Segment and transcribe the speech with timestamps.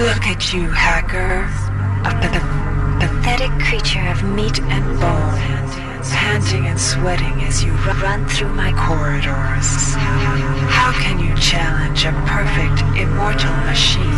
[0.00, 1.44] Look at you, hacker.
[2.06, 2.12] A
[3.00, 5.38] pathetic creature of meat and bone,
[6.08, 9.94] panting and sweating as you ru- run through my corridors.
[10.72, 14.08] How can you challenge a perfect, immortal machine?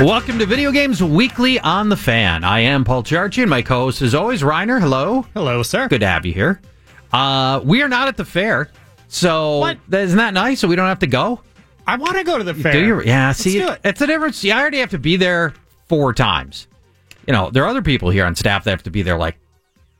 [0.00, 2.42] Welcome to Video Games Weekly on the Fan.
[2.42, 4.80] I am Paul Charchian, and my co-host is always Reiner.
[4.80, 5.26] Hello.
[5.34, 5.88] Hello, sir.
[5.88, 6.60] Good to have you here.
[7.12, 8.70] Uh, we are not at the fair,
[9.08, 9.78] so What?
[9.88, 10.60] that- isn't that nice?
[10.60, 11.42] So we don't have to go.
[11.86, 12.72] I want to go to the fair.
[12.72, 13.02] Do you?
[13.02, 13.32] Yeah.
[13.32, 13.80] See, it.
[13.84, 14.38] it's a difference.
[14.38, 15.52] See, I already have to be there
[15.88, 16.66] four times.
[17.26, 19.36] You know, there are other people here on staff that have to be there like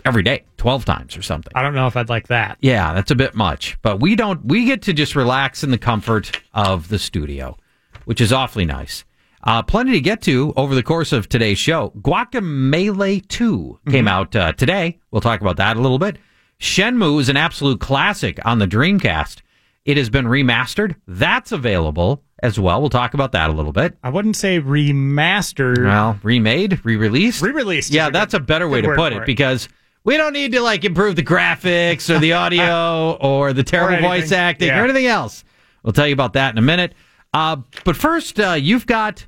[0.07, 1.53] every day, twelve times or something.
[1.55, 2.57] I don't know if I'd like that.
[2.61, 3.77] Yeah, that's a bit much.
[3.83, 4.43] But we don't.
[4.47, 7.59] We get to just relax in the comfort of the studio,
[8.07, 9.05] which is awfully nice.
[9.43, 11.91] Uh, plenty to get to over the course of today's show.
[12.01, 14.99] Guacamelee 2 came out uh, today.
[15.11, 16.19] We'll talk about that a little bit.
[16.61, 19.41] Shenmue is an absolute classic on the Dreamcast.
[19.87, 20.97] It has been remastered.
[21.09, 22.81] That's available as well.
[22.81, 23.97] We'll talk about that a little bit.
[24.05, 25.85] I wouldn't say remastered.
[25.85, 29.27] Well, remade, re-released, Re-released Yeah, that's good- a better way to put it it.
[29.27, 29.69] because
[30.05, 34.11] we don't need to like improve the graphics or the audio or the terrible anything.
[34.23, 34.81] voice acting Yeah.
[34.81, 35.45] or anything else.
[35.83, 36.95] We'll tell you about that in a minute.
[37.33, 39.27] Uh, but first, uh, you've got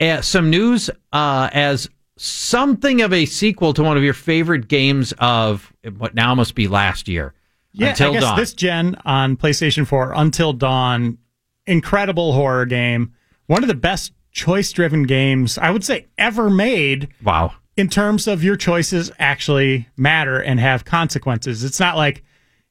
[0.00, 5.12] uh, some news uh, as something of a sequel to one of your favorite games
[5.18, 7.34] of what now must be last year.
[7.72, 8.38] yeah, Until I guess Dawn.
[8.38, 11.18] this gen on PlayStation 4, Until Dawn,
[11.66, 13.12] incredible horror game.
[13.46, 17.08] One of the best choice-driven games I would say ever made.
[17.22, 17.52] wow.
[17.76, 21.62] in terms of your choices actually matter and have consequences.
[21.64, 22.24] It's not like,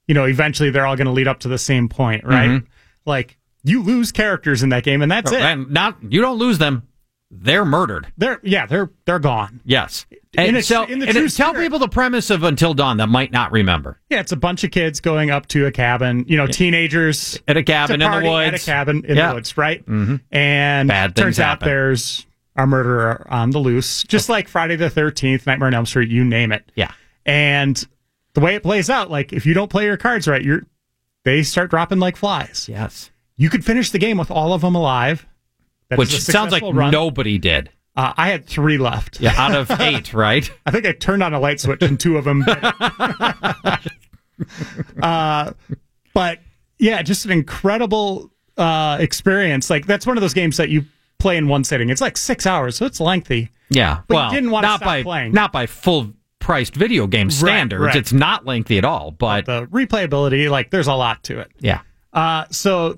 [0.07, 2.49] you know, eventually they're all going to lead up to the same point, right?
[2.49, 2.65] Mm-hmm.
[3.05, 5.41] Like you lose characters in that game and that's it.
[5.41, 6.87] And not you don't lose them;
[7.31, 8.11] they're murdered.
[8.17, 9.61] They're yeah, they're they're gone.
[9.65, 10.05] Yes.
[10.35, 12.97] In And a- so, in the and true tell people the premise of Until Dawn
[12.97, 13.99] that might not remember.
[14.09, 17.55] Yeah, it's a bunch of kids going up to a cabin, you know, teenagers At
[17.55, 18.47] a cabin to in the woods.
[18.47, 19.29] At a cabin in Yeah.
[19.29, 19.85] the woods, right?
[19.85, 20.15] Mm-hmm.
[20.31, 21.67] And Bad turns out happen.
[21.67, 22.25] there's
[22.55, 26.23] a murderer on the loose, just like Friday the 13th, Nightmare on Elm Street, you
[26.23, 26.71] name it.
[26.75, 26.91] Yeah.
[27.27, 27.87] And
[28.33, 30.63] the way it plays out, like if you don't play your cards right, you're
[31.25, 32.67] they start dropping like flies.
[32.67, 33.11] Yes.
[33.37, 35.25] You could finish the game with all of them alive.
[35.89, 36.91] That Which sounds like run.
[36.91, 37.69] nobody did.
[37.95, 39.19] Uh, I had three left.
[39.19, 40.49] Yeah, out of eight, right?
[40.65, 42.43] I think I turned on a light switch and two of them.
[45.01, 45.51] uh,
[46.13, 46.39] but
[46.79, 49.69] yeah, just an incredible uh, experience.
[49.69, 50.85] Like that's one of those games that you
[51.19, 51.89] play in one sitting.
[51.89, 53.49] It's like six hours, so it's lengthy.
[53.69, 54.01] Yeah.
[54.07, 55.31] But well, didn't wanna not stop by playing.
[55.33, 57.81] not by full priced video game standards.
[57.81, 57.95] right.
[57.95, 61.51] It's not lengthy at all, but The replayability, like there's a lot to it.
[61.59, 61.81] yeah.
[62.11, 62.97] Uh, so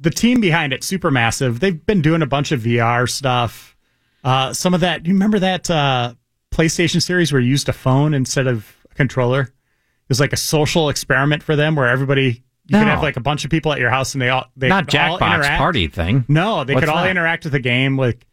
[0.00, 3.76] the team behind it, Supermassive, they've been doing a bunch of VR stuff.
[4.24, 6.14] Uh, some of that, you remember that uh,
[6.52, 9.42] PlayStation series where you used a phone instead of a controller?
[9.42, 12.78] It was like a social experiment for them where everybody you No.
[12.80, 14.92] could have like a bunch of people at your house and they all they Not
[14.94, 15.58] all Jackbox interact.
[15.58, 16.24] party thing.
[16.28, 17.10] No, they What's could all that?
[17.10, 17.96] interact with the game.
[17.96, 18.26] Like,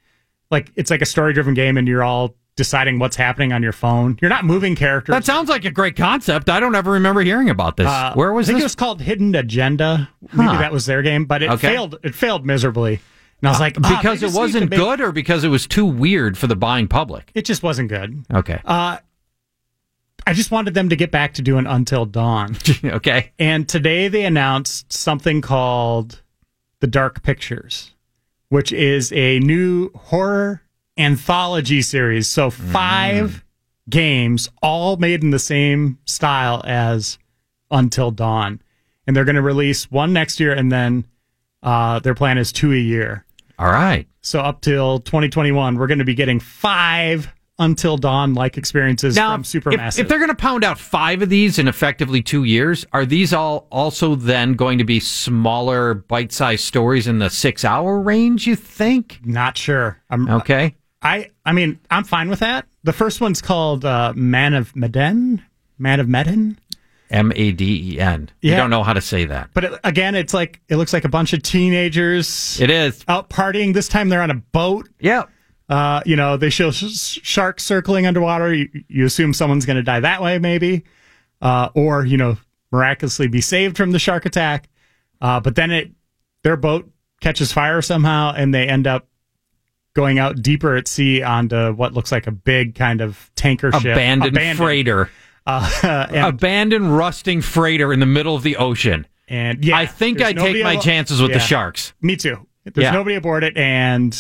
[0.50, 3.72] like it's like a story driven game, and you're all deciding what's happening on your
[3.72, 4.18] phone.
[4.22, 5.14] You're not moving characters.
[5.14, 6.50] That sounds like a great concept.
[6.50, 7.88] I don't ever remember hearing about this.
[7.88, 8.52] Uh, Where was it?
[8.52, 8.64] I think this?
[8.64, 10.09] it was called Hidden Agenda.
[10.34, 10.59] Maybe Huh.
[10.59, 11.69] that was their game, but it Okay.
[11.69, 11.97] failed.
[12.03, 13.00] It failed miserably.
[13.42, 15.86] And I was like, ah, because it wasn't make- good or because it was too
[15.86, 17.30] weird for the buying public.
[17.34, 18.24] It just wasn't good.
[18.34, 18.59] Okay.
[18.63, 18.97] Uh,
[20.25, 22.56] I just wanted them to get back to doing Until Dawn.
[22.86, 23.31] okay.
[23.40, 26.22] and today they announced something called
[26.80, 27.92] The Dark Pictures,
[28.47, 30.62] which is a new horror
[30.98, 32.28] anthology series.
[32.28, 33.44] So five
[33.90, 37.18] games, all made in the same style as
[37.72, 38.62] Until Dawn.
[39.06, 41.06] And they're going to release one next year, and then
[41.62, 43.25] uh, their plan is two a year.
[43.60, 44.07] All right.
[44.22, 47.28] So up till 2021, we're going to be getting five
[47.60, 50.00] Until Dawn like experiences Now, from if, Supermassive.
[50.00, 53.34] if they're going to pound out five of these in effectively two years, are these
[53.34, 58.48] all also then going to be smaller, bite-sized stories in the six-hour range?
[58.48, 59.19] You think?
[59.25, 60.01] Not sure.
[60.10, 60.75] I'm, Okay.
[61.04, 62.66] I I mean, I'm fine with that.
[62.84, 65.44] The first one's called uh, Man of Medan,
[65.78, 66.58] Man of Medan.
[67.10, 68.30] M A D E N.
[68.42, 69.50] You don't know how to say that.
[69.54, 73.04] But it, again, it's like it looks like a bunch of teenagers It is.
[73.08, 73.74] out partying.
[73.74, 74.90] This time they're on a boat.
[75.00, 75.24] Yeah.
[75.70, 78.54] Uh, you know, they show sh- sharks circling underwater.
[78.54, 80.84] You, you assume someone's going to die that way, maybe,
[81.42, 82.38] uh, or you know,
[82.72, 84.70] miraculously be saved from the shark attack.
[85.22, 85.92] Uh, but then it,
[86.42, 86.90] their boat
[87.22, 89.08] catches fire somehow, and they end up
[89.94, 93.94] going out deeper at sea onto what looks like a big kind of tanker ship,
[93.94, 95.10] Abandoned, freighter.
[95.45, 99.06] Uh, and, Abandoned, rusting freighter in the middle of the ocean.
[99.28, 101.94] and yeah, I think I'd take my abo- chances with the sharks.
[102.01, 102.45] Me too.
[102.66, 102.92] There's Yeah.
[102.92, 104.18] nobody aboard it, and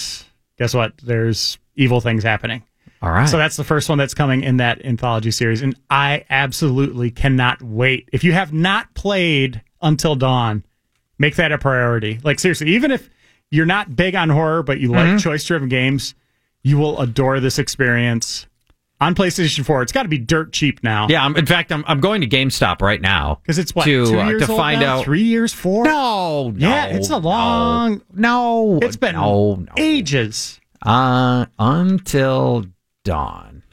[0.57, 0.97] guess what?
[0.97, 2.63] There's evil things happening.
[3.01, 3.27] All right.
[3.27, 7.61] So that's the first one that's coming in that anthology series, and I absolutely cannot
[7.61, 8.09] wait.
[8.13, 10.63] If you have not played Until Dawn,
[11.19, 12.19] make that a priority.
[12.23, 13.09] Like seriously, even if
[13.51, 15.11] you're not big on horror but you Mm-hmm.
[15.13, 16.15] like choice-driven games,
[16.63, 18.47] you will adore this experience
[19.01, 19.81] on PlayStation 4.
[19.81, 21.07] It's got to be dirt cheap now.
[21.09, 23.39] yeah, I'm, in fact, I'm, I'm going to GameStop right now.
[23.41, 24.99] because it's what to, two uh, to old find now?
[24.99, 25.03] out.
[25.05, 25.83] three years, four.
[25.85, 29.71] No, no, Yeah, it's a long- No, no it's been no, no.
[29.77, 30.59] ages.
[30.81, 32.65] Uh, until
[33.03, 33.63] dawn.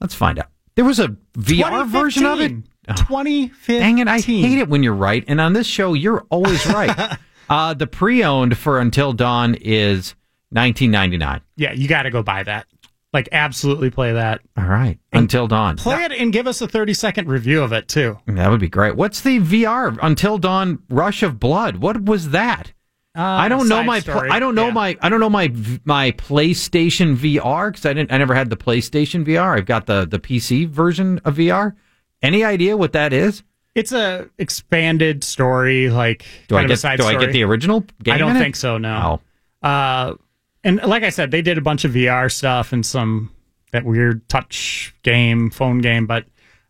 [0.00, 0.48] Let's find out.
[0.74, 1.08] There was a
[1.38, 2.52] VR version of it.
[2.88, 3.80] 2015.
[3.80, 4.08] Dang it!
[4.08, 6.90] I hate it when you're right, and on this show, you're always right.
[7.48, 10.14] uh, the pre-owned for Until Dawn is
[10.54, 11.40] 19.99.
[11.56, 12.66] Yeah, you got to go buy that.
[13.12, 14.40] Like, absolutely play that.
[14.56, 15.76] All right, Until Dawn.
[15.76, 18.18] Play it and give us a 30 second review of it, too.
[18.26, 18.96] That would be great.
[18.96, 21.76] What's the VR Until Dawn Rush of Blood?
[21.76, 22.72] What was that?
[23.16, 24.30] I don't know Uh, side my story.
[24.30, 24.72] I don't know Yeah.
[24.72, 25.54] my I don't know my
[25.84, 29.56] my PlayStation VR because I didn't I never had the PlayStation VR.
[29.56, 31.74] I've got the the PC version of VR.
[32.22, 33.44] Any idea what that is?
[33.74, 37.42] It's a expanded story, like Do kind I of a get do I get the
[37.42, 38.14] original game?
[38.14, 38.78] I don't think so.
[38.78, 39.20] No.
[39.62, 39.68] Oh.
[39.68, 40.14] Uh,
[40.62, 43.30] and like I said, they did a bunch of VR stuff and some
[43.72, 46.06] that weird touch game, phone game.
[46.06, 46.24] But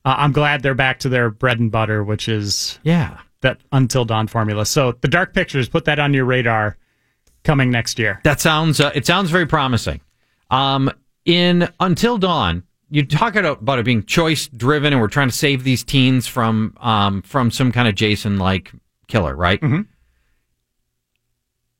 [0.05, 3.19] uh, I'm glad they're back to their bread and butter, which is Yeah.
[3.43, 4.65] that Until Dawn formula.
[4.65, 6.77] So the Dark Pictures, put that on your radar.
[7.43, 8.21] Coming next year.
[8.25, 10.01] That sounds uh, it sounds very promising.
[10.51, 10.91] Um,
[11.27, 12.63] in Until Dawn,
[12.95, 16.77] you talk about it being choice driven, and we're trying to save these teens from
[16.81, 18.71] um, from some kind of Jason like
[19.09, 19.61] killer, right?
[19.61, 19.81] Mm-hmm.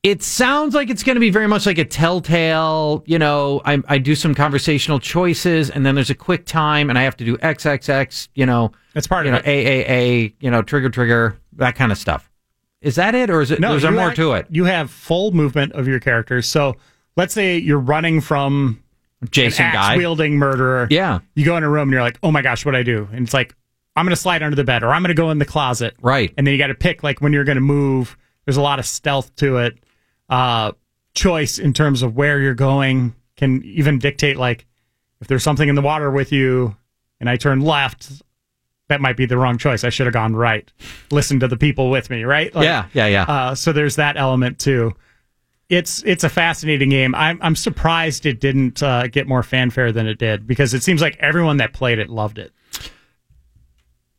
[0.03, 3.05] It sounds like it's going to be very much like a Telltale.
[3.07, 6.99] You know, I, I do some conversational choices, and then there's a quick time, and
[6.99, 8.29] I have to do XXX.
[8.35, 9.87] You know, That's part you of know it.
[9.89, 10.35] AAA.
[10.41, 12.29] You know, trigger trigger that kind of stuff.
[12.81, 13.63] Is that it, or is it?
[13.63, 14.47] is there more act- to it?
[14.51, 16.49] You have full movement of your characters.
[16.49, 16.75] So
[17.17, 18.83] let's say you're running from
[19.31, 19.97] Jason guy.
[19.97, 20.87] wielding murderer.
[20.91, 21.21] Yeah.
[21.35, 23.09] You go in a room and you're like, oh my gosh, what do I do?
[23.13, 23.55] And it's like,
[23.97, 25.95] I'm going to slide under the bed or I'm going to go in the closet.
[26.01, 26.33] Right.
[26.37, 28.17] And then you got to pick like when you're going to move.
[28.45, 29.79] There's a lot of stealth to it.
[30.29, 30.73] Uh,
[31.15, 34.67] choice in terms of where you're going can even dictate like
[35.21, 36.77] if there's something in the water with you
[37.21, 38.23] and I turn left,
[38.89, 39.85] that might be the wrong choice.
[39.85, 40.71] I should have gone right.
[41.11, 42.55] Listen to the people with me, right?
[42.55, 43.23] Like, yeah, yeah, yeah.
[43.23, 44.93] uh, so there's that element too.
[45.69, 47.15] It's it's a fascinating game.
[47.15, 51.01] I'm I'm surprised it didn't uh, get more fanfare than it did because it seems
[51.01, 52.53] like everyone that played it loved it.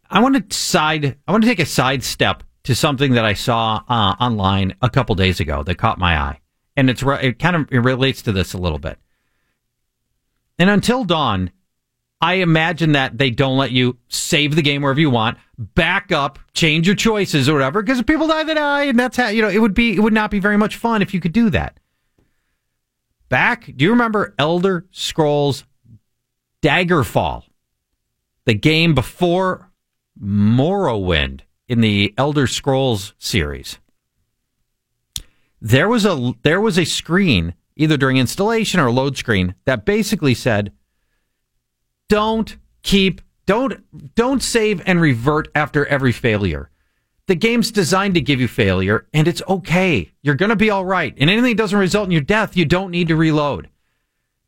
[0.10, 1.18] I want to side.
[1.28, 5.14] I want to take a sidestep to something that I saw uh, online a couple
[5.16, 6.40] days ago that caught my eye,
[6.76, 8.98] and it's it kind of it relates to this a little bit.
[10.58, 11.52] And until dawn,
[12.22, 16.40] I imagine that they don't let you save the game wherever you want, back up,
[16.54, 19.42] change your choices or whatever, because if people die, they die, and that's how you
[19.42, 19.96] know it would be.
[19.96, 21.80] It would not be very much fun if you could do that.
[23.30, 25.66] Back, do you remember Elder Scrolls
[26.62, 27.44] Daggerfall?
[28.46, 29.72] The game before
[30.22, 33.80] Morrowind in the Elder Scrolls series.
[35.60, 40.34] There was a there was a screen either during installation or load screen that basically
[40.34, 40.72] said
[42.10, 43.84] don't keep don't
[44.16, 46.70] don't save and revert after every failure.
[47.28, 50.12] The game's designed to give you failure and it's okay.
[50.22, 51.14] You're going to be all right.
[51.18, 53.70] And anything that doesn't result in your death, you don't need to reload.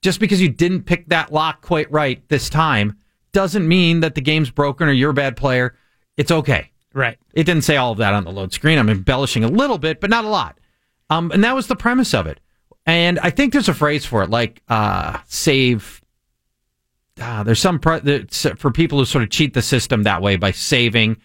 [0.02, 2.98] Just because you didn't pick that lock quite right this time
[3.32, 5.76] doesn't mean that the game's broken or you're a bad player.
[6.18, 6.72] It's okay.
[6.94, 7.18] Right.
[7.34, 8.80] It didn't say all of that on the load screen.
[8.80, 10.60] I'm embellishing a little bit, but not a lot.
[11.10, 12.40] Um, and that was the premise of it.
[12.86, 15.97] And I think there's a phrase for it, like uh, save.
[17.22, 21.18] Uh, there's some for people who sort of cheat the system that way by saving,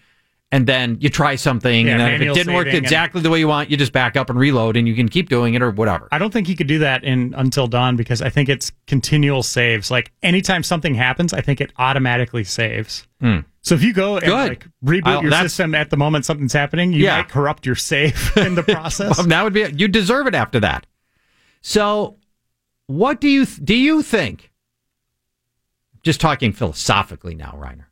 [0.51, 3.39] and then you try something, Yeah, and then if it didn't work exactly the way
[3.39, 5.71] you want, you just back up and reload, and you can keep doing it or
[5.71, 6.09] whatever.
[6.13, 9.43] I don't think you could do that in Until Dawn because I think it's continual
[9.43, 9.91] saves.
[9.91, 13.07] Like anytime something happens, I think it automatically saves.
[13.65, 14.25] So if you go and.
[14.27, 14.49] Good.
[14.49, 17.19] like reboot I'll- your system at the moment something's happening, you Yeah.
[17.19, 19.17] might corrupt your save in the process.
[19.19, 20.87] Well, that would be you deserve it after that.
[21.61, 22.17] So,
[22.89, 23.75] what do you do?
[23.75, 24.51] You think?
[26.03, 27.87] Just talking philosophically now, Reiner.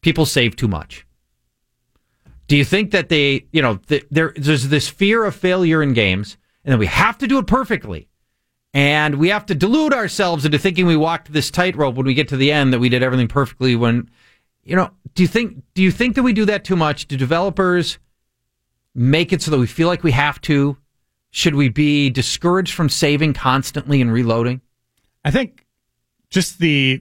[0.00, 1.06] People save too much.
[2.48, 5.92] Do you think that they, you know, th- there, there's this fear of failure in
[5.94, 8.08] games, and then we have to do it perfectly,
[8.74, 12.28] And we have to delude ourselves into thinking we walked this tightrope when we get
[12.28, 14.10] to the end that we did everything perfectly when
[14.66, 17.06] you know, do you think do you think that we do that too much?
[17.06, 17.98] Do developers
[18.94, 20.76] make it so that we feel like we have to?
[21.30, 24.60] Should we be discouraged from saving constantly and reloading?
[25.24, 25.64] I think
[26.30, 27.00] just the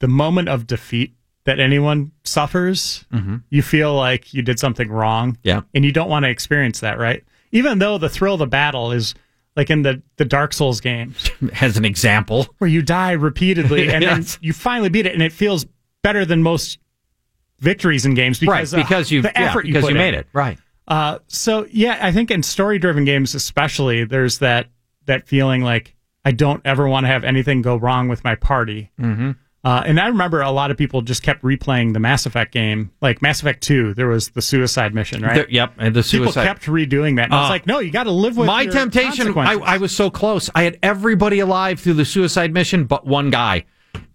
[0.00, 3.04] the moment of defeat that anyone suffers,
[3.50, 5.38] you feel like you did something wrong.
[5.42, 5.60] Yeah.
[5.74, 7.22] And you don't want to experience that, right?
[7.52, 9.14] Even though the thrill of the battle is
[9.54, 12.46] like in the, the Dark Souls games As an example.
[12.58, 14.34] where you die repeatedly and Yes.
[14.34, 15.64] then you finally beat it and it feels
[16.02, 16.78] better than most
[17.60, 19.98] victories in games because right, because you the yeah, effort you because you in.
[19.98, 20.26] made it.
[20.32, 20.58] Right.
[20.88, 24.66] Uh, so yeah, I think in story driven games especially, there's that
[25.06, 28.90] that feeling like I don't ever want to have anything go wrong with my party.
[29.00, 29.30] Mm-hmm.
[29.66, 32.92] Uh, and I remember a lot of people just kept replaying the Mass Effect game,
[33.00, 33.94] like Mass Effect Two.
[33.94, 35.34] There was the suicide mission, right?
[35.34, 37.24] There- yep, and the people kept redoing that.
[37.26, 39.54] And I was Uh, like, no, you got to live with My temptation, I.
[39.54, 40.48] I was so close.
[40.54, 43.64] I had everybody alive through the suicide mission but one guy.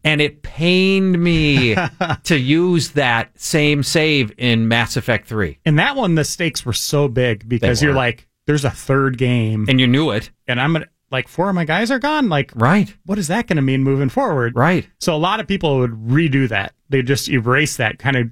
[0.04, 1.76] And it pained me
[2.24, 5.60] to use that same save in Mass Effect 3.
[5.66, 9.66] and that one, the stakes were so big because you're like, there's a third game,
[9.70, 10.32] And you knew it.
[10.48, 12.30] and I'm gonna like four of my guys are gone.
[12.30, 12.96] Like, Right.
[13.06, 14.56] what is that going to mean moving forward?
[14.56, 14.88] Right.
[15.00, 16.74] So a lot of people would redo that.
[16.90, 18.30] They just erase that, kind of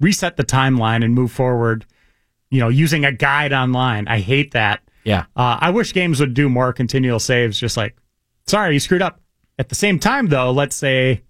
[0.00, 1.84] reset the timeline and move forward.
[2.50, 4.08] You know, using a guide online.
[4.08, 4.80] I hate that.
[5.04, 5.24] Yeah.
[5.36, 7.58] Uh, I wish games would do more continual saves.
[7.58, 7.96] Just like,
[8.46, 9.20] sorry, you screwed up.
[9.58, 11.22] At the same time, though, let's say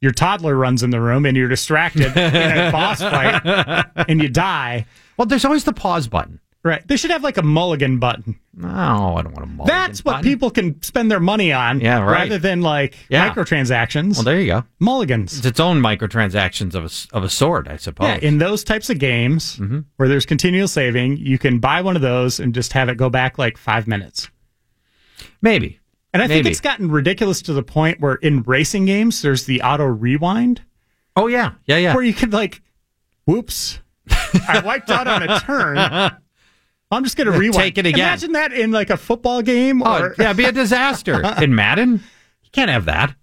[0.00, 4.28] your toddler runs in the room and you're distracted in a boss fight and you
[4.28, 4.86] die.
[5.16, 6.40] Well, there's always the pause button.
[6.66, 6.86] Right?
[6.88, 8.40] They should have like a mulligan button.
[8.56, 10.24] No, I don't want to mulligan That's what button.
[10.24, 11.78] people can spend their money on.
[11.80, 12.22] Yeah, right.
[12.22, 13.28] Rather than like Yeah.
[13.28, 14.14] microtransactions.
[14.14, 14.64] Well, there you go.
[14.80, 15.36] mulligans.
[15.36, 18.08] It's its own microtransactions of a, of a sort, I suppose.
[18.08, 19.80] Yeah, in those types of games Mm-hmm.
[19.96, 23.10] where there's continual saving, you can buy one of those and just have it go
[23.10, 24.30] back like five minutes.
[25.42, 25.80] Maybe.
[26.14, 29.60] And I think it's gotten ridiculous to the point where in racing games, there's the
[29.60, 30.62] auto rewind
[31.16, 31.52] Oh, yeah.
[31.66, 31.94] Yeah, yeah.
[31.94, 32.62] where you could like,
[33.26, 33.80] whoops,
[34.48, 36.16] I wiped out on a turn.
[36.90, 37.54] I'm just going to rewind.
[37.62, 38.00] Take it again.
[38.00, 41.22] Imagine that in like a football game Oh, yeah, it'd be a disaster.
[41.42, 41.94] in Madden,
[42.42, 43.14] you can't have that.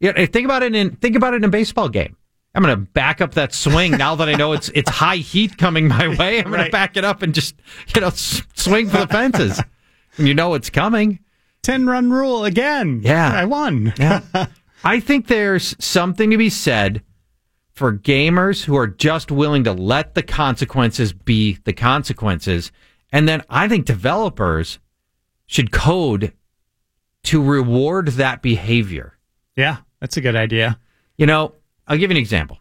[0.00, 2.16] Yeah, think about it in think about it in a baseball game.
[2.54, 5.56] I'm going to back up that swing now that I know it's it's high heat
[5.58, 6.38] coming my way.
[6.38, 6.64] I'm going Right.
[6.66, 7.54] to back it up and just
[7.94, 9.60] you know s- swing for the fences.
[10.16, 11.20] and you know it's coming.
[11.62, 13.02] 10 run rule again.
[13.04, 13.30] Yeah.
[13.32, 13.92] I won.
[13.98, 14.22] Yeah.
[14.84, 17.02] I think there's something to be said
[17.74, 22.72] for gamers who are just willing to let the consequences be the consequences.
[23.12, 24.78] And then I think developers
[25.46, 26.32] should code
[27.24, 29.18] to reward that behavior.
[29.56, 30.78] Yeah, that's a good idea.
[31.16, 31.54] You know,
[31.86, 32.58] I'll give you an example.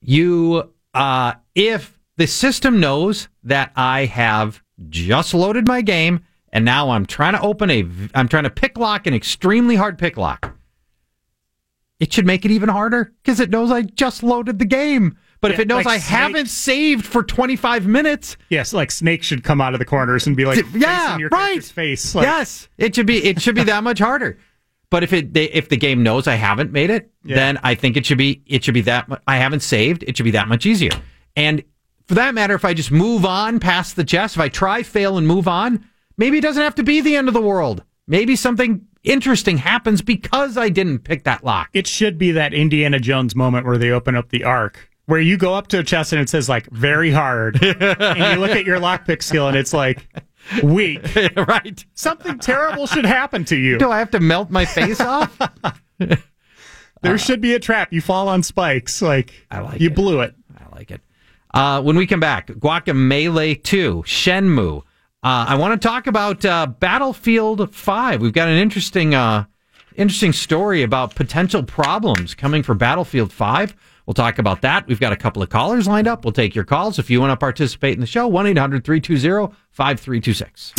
[0.00, 6.20] You, uh, if the system knows that I have just loaded my game
[6.52, 7.84] and now I'm trying to open a,
[8.14, 10.56] I'm trying to pick lock an extremely hard pick lock,
[12.00, 15.18] it should make it even harder because it knows I just loaded the game.
[15.40, 16.18] But if it knows like I Snake.
[16.18, 20.36] haven't saved for 25 minutes, Yes, like Snake should come out of the corners and
[20.36, 21.62] be like, yeah, your right.
[21.62, 22.14] face.
[22.14, 24.38] Like, yes, it should be it should be that much harder.
[24.90, 27.36] But if it they, if the game knows I haven't made it, Yeah.
[27.36, 30.02] then I think it should be it should be that I haven't saved.
[30.06, 30.90] It should be that much easier.
[31.36, 31.62] And
[32.06, 35.18] for that matter, if I just move on past the chest, if I try, fail,
[35.18, 35.84] and move on,
[36.16, 37.84] maybe it doesn't have to be the end of the world.
[38.06, 41.68] Maybe something interesting happens because I didn't pick that lock.
[41.74, 45.38] it should be that Indiana Jones moment where they open up the ark, where you
[45.38, 48.64] go up to a chest and it says like very hard, and you look at
[48.66, 50.06] your lockpick skill and it's like
[50.62, 51.00] weak.
[51.36, 51.84] right?
[51.94, 53.78] Something terrible should happen to you.
[53.78, 55.36] Do I have to melt my face off?
[57.00, 57.92] There should be a trap.
[57.92, 59.00] You fall on spikes.
[59.00, 59.94] Like, I like you it.
[59.94, 60.34] blew it.
[60.56, 61.00] I like it.
[61.54, 64.78] Uh, when we come back, Guacamelee 2, Shenmue.
[64.78, 64.82] Uh,
[65.48, 68.20] I want to talk about uh, Battlefield 5.
[68.20, 69.44] We've got an interesting, uh,
[69.96, 73.74] interesting story about potential problems coming for Battlefield 5.
[74.08, 74.86] We'll talk about that.
[74.86, 76.24] We've got a couple of callers lined up.
[76.24, 76.98] We'll take your calls.
[76.98, 80.72] If you want to participate in the show, 1 800 320 5326.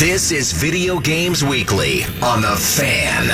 [0.00, 3.26] This is Video Games Weekly on The Fan.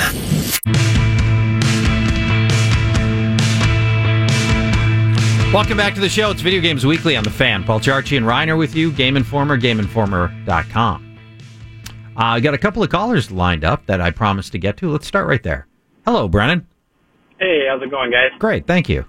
[5.53, 6.31] Welcome back to the show.
[6.31, 7.63] It's Video Games Weekly on the fan.
[7.63, 8.91] Paul Charchian and Reiner with you.
[8.91, 11.17] Game Informer, GameInformer.com.
[12.17, 14.89] Uh, I got a couple of callers lined up that I promised to get to.
[14.89, 15.65] Let's start right there.
[16.03, 16.67] Hello, Brennan.
[17.39, 18.31] Hey, how's it going, guys?
[18.37, 19.05] Great, thank you.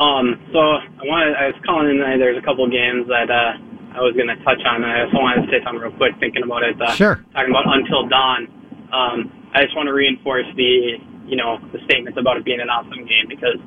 [0.00, 2.00] Um, so I wanted, I was calling in.
[2.18, 3.60] There's a couple games that uh,
[3.92, 4.80] I was going to touch on.
[4.80, 6.80] I also wanted to say something real quick, thinking about it.
[6.80, 7.20] Uh, Sure.
[7.36, 8.48] Talking about Until Dawn.
[8.96, 9.16] Um,
[9.52, 10.96] I just want to reinforce the,
[11.28, 13.60] you know, the statements about it being an awesome game because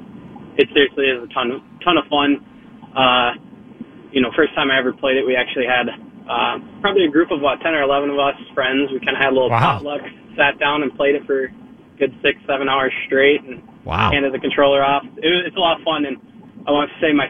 [0.58, 2.42] it seriously is a ton, ton of fun.
[2.98, 3.38] Uh,
[4.10, 5.86] you know, first time I ever played it, we actually had
[6.26, 8.90] uh, probably a group of about 10 or 11 of us friends.
[8.90, 9.78] We kind of had a little Wow.
[9.86, 10.02] potluck,
[10.34, 11.54] sat down and played it for
[12.04, 14.12] good six, seven hours straight and Wow.
[14.12, 15.04] handed the controller off.
[15.04, 16.18] It was, it's a lot of fun, and
[16.68, 17.28] I want to say my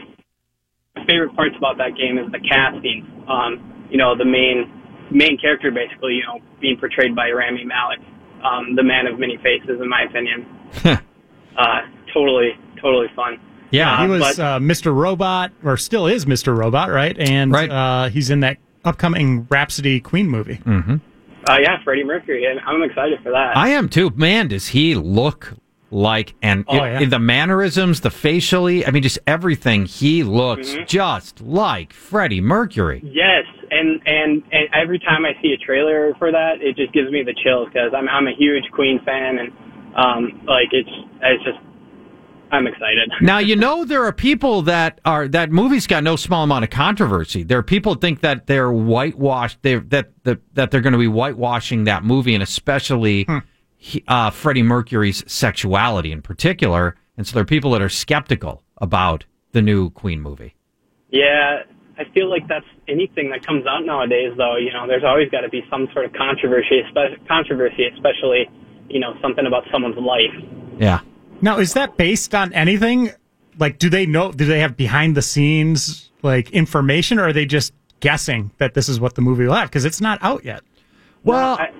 [1.07, 3.05] favorite parts about that game is the casting.
[3.27, 4.69] Um, you know, the main
[5.11, 7.99] main character basically, you know, being portrayed by Rami Malek,
[8.43, 10.45] um, the man of many faces, in my opinion.
[11.57, 11.81] uh,
[12.13, 12.51] totally,
[12.81, 13.39] totally fun.
[13.71, 14.93] Yeah, Uh, He was but- uh, Mr.
[14.95, 16.55] Robot, or still is Mr.
[16.55, 17.17] Robot, right?
[17.19, 17.69] And Right.
[17.69, 20.59] Uh, he's in that upcoming Rhapsody Queen movie.
[21.47, 23.55] Uh, yeah, Freddie Mercury, and I'm excited for that.
[23.57, 24.11] I am too.
[24.15, 25.53] Man, does he look
[25.91, 26.99] like and Oh, i- yeah.
[27.01, 29.85] in the mannerisms, the facially, I mean, just everything.
[29.85, 30.85] He looks Mm-hmm.
[30.87, 33.01] just like Freddie Mercury.
[33.05, 37.11] Yes, and, and and every time I see a trailer for that, it just gives
[37.11, 39.51] me the chills because I'm I'm a huge Queen fan, and
[39.95, 40.89] um, like it's
[41.21, 41.59] it's just
[42.53, 43.09] I'm excited.
[43.21, 46.69] Now you know there are people that are that movie's got no small amount of
[46.69, 47.43] controversy.
[47.43, 49.61] There are people that think that they're whitewashed.
[49.63, 53.27] They that that that they're going to be whitewashing that movie, and especially
[53.77, 56.95] he, uh, Freddie Mercury's sexuality in particular.
[57.17, 60.55] And so there are people that are skeptical about the new Queen movie.
[61.09, 61.63] Yeah,
[61.97, 64.57] I feel like that's anything that comes out nowadays, though.
[64.57, 68.49] You know, there's always got to be some sort of controversy, espe- controversy, especially
[68.89, 70.35] you know something about someone's life.
[70.77, 71.01] Yeah.
[71.43, 73.11] Now, is that based on anything?
[73.59, 74.31] Like, do they know?
[74.31, 78.87] Do they have behind the scenes like information, or are they just guessing that this
[78.87, 79.67] is what the movie will have?
[79.67, 80.61] Because it's not out yet.
[81.25, 81.71] Well, I,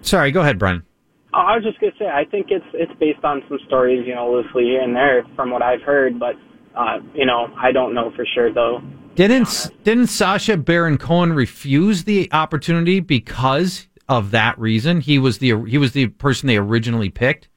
[0.00, 0.32] sorry.
[0.32, 0.84] Go ahead, Brennan.
[1.32, 4.16] Oh, I was just gonna say, I think it's it's based on some stories, you
[4.16, 6.34] know, loosely here and there from what I've heard, but
[6.74, 8.82] uh, you know, I don't know for sure though.
[9.14, 15.02] Didn't didn't Sacha Baron Cohen refuse the opportunity because of that reason?
[15.02, 17.48] He was the he was the person they originally picked,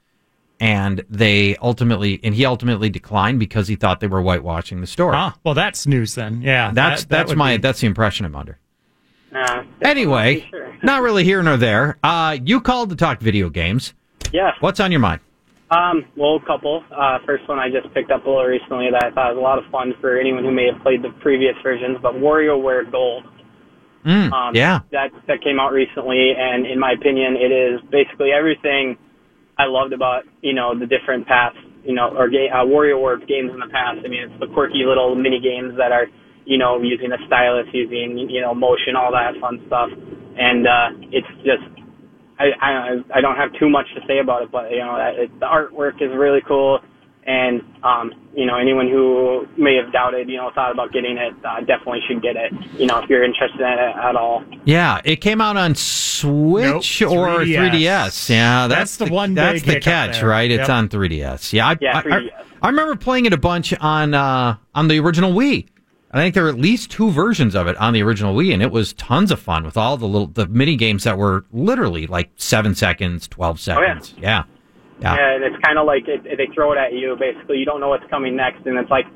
[0.60, 5.14] and they ultimately and he ultimately declined because he thought they were whitewashing the story.
[5.16, 6.40] Ah, well, that's news then.
[6.42, 8.58] Yeah, That's that- that that's my be- that's the impression I'm under.
[9.34, 10.74] Uh, Anyway, sure.
[10.82, 11.98] not really here nor there.
[12.02, 13.92] Uh, you called to talk video games.
[14.32, 14.52] yeah.
[14.60, 15.20] What's on your mind?
[15.70, 16.84] Um, well, a couple.
[16.96, 19.40] Uh, first one I just picked up a little recently that I thought was a
[19.42, 23.24] lot of fun for anyone who may have played the previous versions, but WarioWare Gold.
[24.06, 28.30] Mm, Um, yeah, That that came out recently, and in my opinion, it is basically
[28.30, 28.96] everything
[29.58, 33.50] I loved about you know the different paths, you know, or ga- uh, WarioWare games
[33.52, 33.98] in the past.
[34.04, 36.06] I mean, it's the quirky little mini games that are
[36.46, 39.90] you know using a stylus, using you know motion, all that fun stuff,
[40.38, 41.64] and uh, it's just.
[42.38, 45.30] I, I I don't have too much to say about it, but you know it,
[45.40, 46.80] the artwork is really cool,
[47.26, 51.34] and um, you know anyone who may have doubted, you know, thought about getting it,
[51.44, 52.52] uh, definitely should get it.
[52.78, 54.44] You know, if you're interested in it at all.
[54.64, 55.00] yeah.
[55.04, 57.70] It came out on Switch Nope, or 3DS.
[57.70, 58.30] 3DS.
[58.30, 60.28] Yeah, that's, That's the one That's the catch, there.
[60.28, 60.50] right?
[60.50, 61.52] It's on 3DS.
[61.52, 62.30] Yeah, I, Yeah, I- 3DS.
[62.34, 65.66] I, I remember playing it a bunch on uh, on the original Wii.
[66.12, 68.62] I think there are at least two versions of it on the original Wii, and
[68.62, 72.06] it was tons of fun with all the little the mini games that were literally
[72.06, 73.98] like seven seconds, twelve Oh, yeah.
[74.00, 74.14] seconds.
[74.18, 74.44] yeah.
[75.00, 77.16] Yeah, and it's kind of like it, they throw it at you.
[77.18, 79.06] Basically, you don't know what's coming next, and it's like,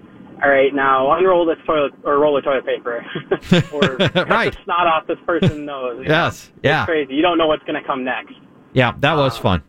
[0.42, 3.04] all right, now unroll this toilet or roll the toilet paper,
[3.72, 4.52] or cut Right.
[4.52, 5.98] the snot off this person's nose.
[5.98, 6.10] you know?
[6.10, 6.82] Yes, yeah.
[6.82, 7.14] it's crazy.
[7.14, 8.34] You don't know what's going to come next.
[8.72, 8.92] yeah.
[9.00, 9.62] That was fun.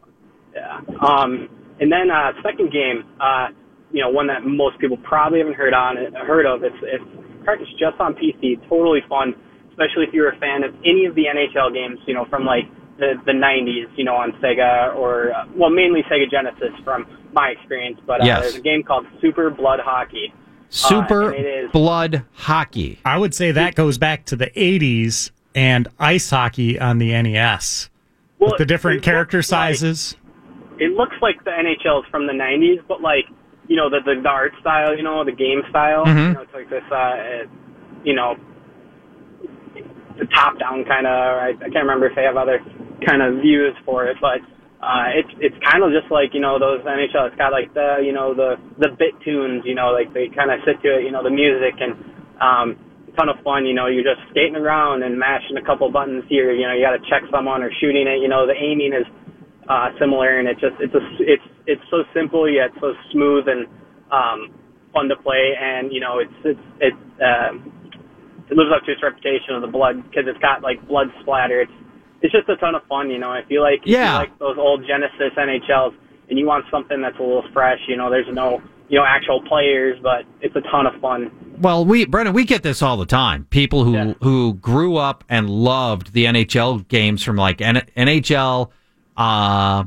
[0.53, 0.79] Yeah.
[1.01, 1.47] Um,
[1.79, 3.47] and then uh, second game, uh,
[3.91, 5.95] you know, one that most people probably haven't heard on
[6.27, 6.63] heard of.
[6.63, 7.03] It's it's
[7.43, 8.59] practiced just on PC.
[8.69, 9.33] Totally fun,
[9.69, 11.99] especially if you're a fan of any of the NHL games.
[12.05, 12.63] You know, from like
[12.97, 13.87] the the 90s.
[13.97, 17.99] You know, on Sega or uh, well, mainly Sega Genesis from my experience.
[18.05, 18.41] But uh, Yes.
[18.41, 20.33] there's a game called Super Blood Hockey.
[20.69, 22.99] Super and it is- Blood Hockey.
[23.03, 27.89] I would say that goes back to the '80s and ice hockey on the NES
[28.39, 30.15] Well, with the different character looks like- sizes.
[30.79, 33.25] it looks like the NHL is from the 90s, but like,
[33.67, 36.27] you know, the, the, the art style, you know, the game style, Mhm.
[36.29, 37.43] you know, it's like this, uh, uh,
[38.05, 38.35] you know,
[40.21, 42.61] the top down kind of, I, I can't remember if they have other
[43.01, 44.39] kind of views for it, but,
[44.81, 48.01] uh, it's, it's kind of just like, you know, those NHL, it's got like the,
[48.05, 51.05] you know, the, the bit tunes, you know, like they kind of sit to it,
[51.05, 51.97] you know, the music and,
[52.41, 52.67] um,
[53.17, 56.53] ton of fun, you know, you're just skating around and mashing a couple buttons here,
[56.53, 59.05] you know, you got to check someone or shooting it, you know, the aiming is,
[59.69, 63.67] uh, similar, and it just it's a it's it's so simple yet so smooth and
[64.11, 64.51] um,
[64.93, 67.71] fun to play, and you know it's it's it um,
[68.51, 71.61] it lives up to its reputation of the blood because it's got like blood splatter.
[71.61, 71.71] It's
[72.21, 73.31] it's just a ton of fun, you know.
[73.31, 74.17] I feel like Yeah.
[74.19, 75.95] like those old Genesis NHLs,
[76.29, 79.41] and you want something that's a little fresh, you know, there's no you know actual
[79.47, 81.31] players, but it's a ton of fun.
[81.59, 83.45] Well, we Brennan, we get this all the time.
[83.49, 84.13] People who Yeah.
[84.21, 88.69] who grew up and loved the NHL games from like N- NHL
[89.17, 89.85] uh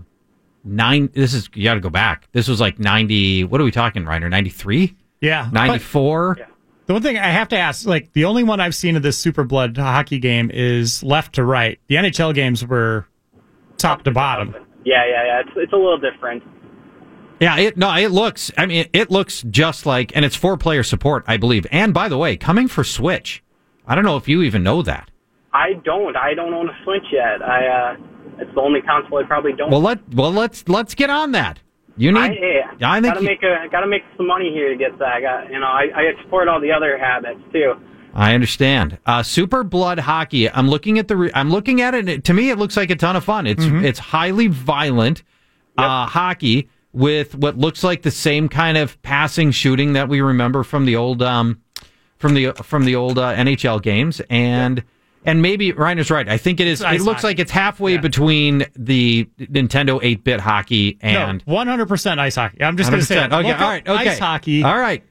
[0.64, 2.28] nine this is you got to go back.
[2.32, 4.30] This was like 90 what are we talking, Reiner?
[4.30, 4.94] 93?
[5.20, 6.38] Yeah, but 94?
[6.86, 9.16] The one thing I have to ask, like the only one I've seen of this
[9.16, 11.78] Super Blood hockey game is left to right.
[11.88, 13.06] The NHL games were
[13.78, 14.54] top to bottom.
[14.84, 15.40] Yeah, yeah, yeah.
[15.40, 16.42] It's it's a little different.
[17.40, 18.50] Yeah, it no, it looks.
[18.58, 21.66] I mean, it looks just like, and it's four player support, I believe.
[21.72, 23.42] And by the way, coming for Switch.
[23.86, 25.10] I don't know if you even know that.
[25.52, 26.16] I don't.
[26.16, 27.42] I don't own a Switch yet.
[27.42, 27.66] I.
[27.66, 27.96] uh
[28.38, 29.70] It's the only console I probably don't.
[29.70, 31.60] Well, let well let's let's get on that.
[31.96, 32.18] You need.
[32.20, 34.98] I, hey, I think gotta you- make a gotta make some money here to get
[34.98, 35.08] that.
[35.08, 37.74] I got you know I, I explored all the other habits too.
[38.16, 38.98] I understand.
[39.06, 40.48] Uh, Super Blood Hockey.
[40.48, 41.16] I'm looking at the.
[41.16, 42.08] Re- I'm looking at it.
[42.08, 43.46] and To me, it looks like a ton of fun.
[43.46, 45.22] It's it's highly violent
[45.78, 50.62] uh, hockey with what looks like the same kind of passing shooting that we remember
[50.62, 51.60] from the old um,
[52.18, 54.82] from the from the old uh, NHL games and.
[55.26, 56.28] And maybe Reiner's right.
[56.28, 56.80] I think it is.
[56.82, 57.26] It looks hockey.
[57.28, 58.00] like it's halfway Yeah.
[58.00, 62.62] between the Nintendo 8-bit hockey and no, 100% ice hockey.
[62.62, 63.32] I'm just going to say, 100%.
[63.40, 63.52] Okay,
[63.90, 64.10] all okay.
[64.10, 65.02] ice hockey, All right,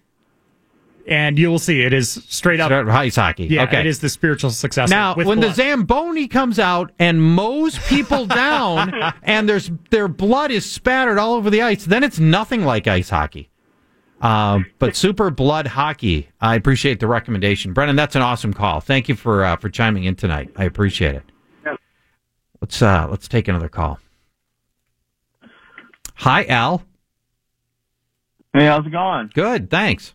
[1.07, 2.71] and you will see it is straight up.
[2.71, 3.45] ice hockey.
[3.45, 3.79] Yeah, okay.
[3.81, 4.93] it is the spiritual successor.
[4.93, 5.41] Now, when blood.
[5.41, 11.33] the Zamboni comes out and mows people down, and there's their blood is spattered all
[11.33, 13.49] over the ice, then it's nothing like ice hockey.
[14.23, 17.97] Um, but super blood hockey, I appreciate the recommendation, Brennan.
[17.97, 18.79] That's an awesome call.
[18.79, 20.49] Thank you for uh, for chiming in tonight.
[20.55, 21.23] I appreciate it.
[21.65, 21.75] Yeah.
[22.61, 23.99] Let's uh, let's take another call.
[26.15, 26.83] Hi, Al.
[28.53, 29.31] Hey, how's it going?
[29.33, 30.13] Good, thanks.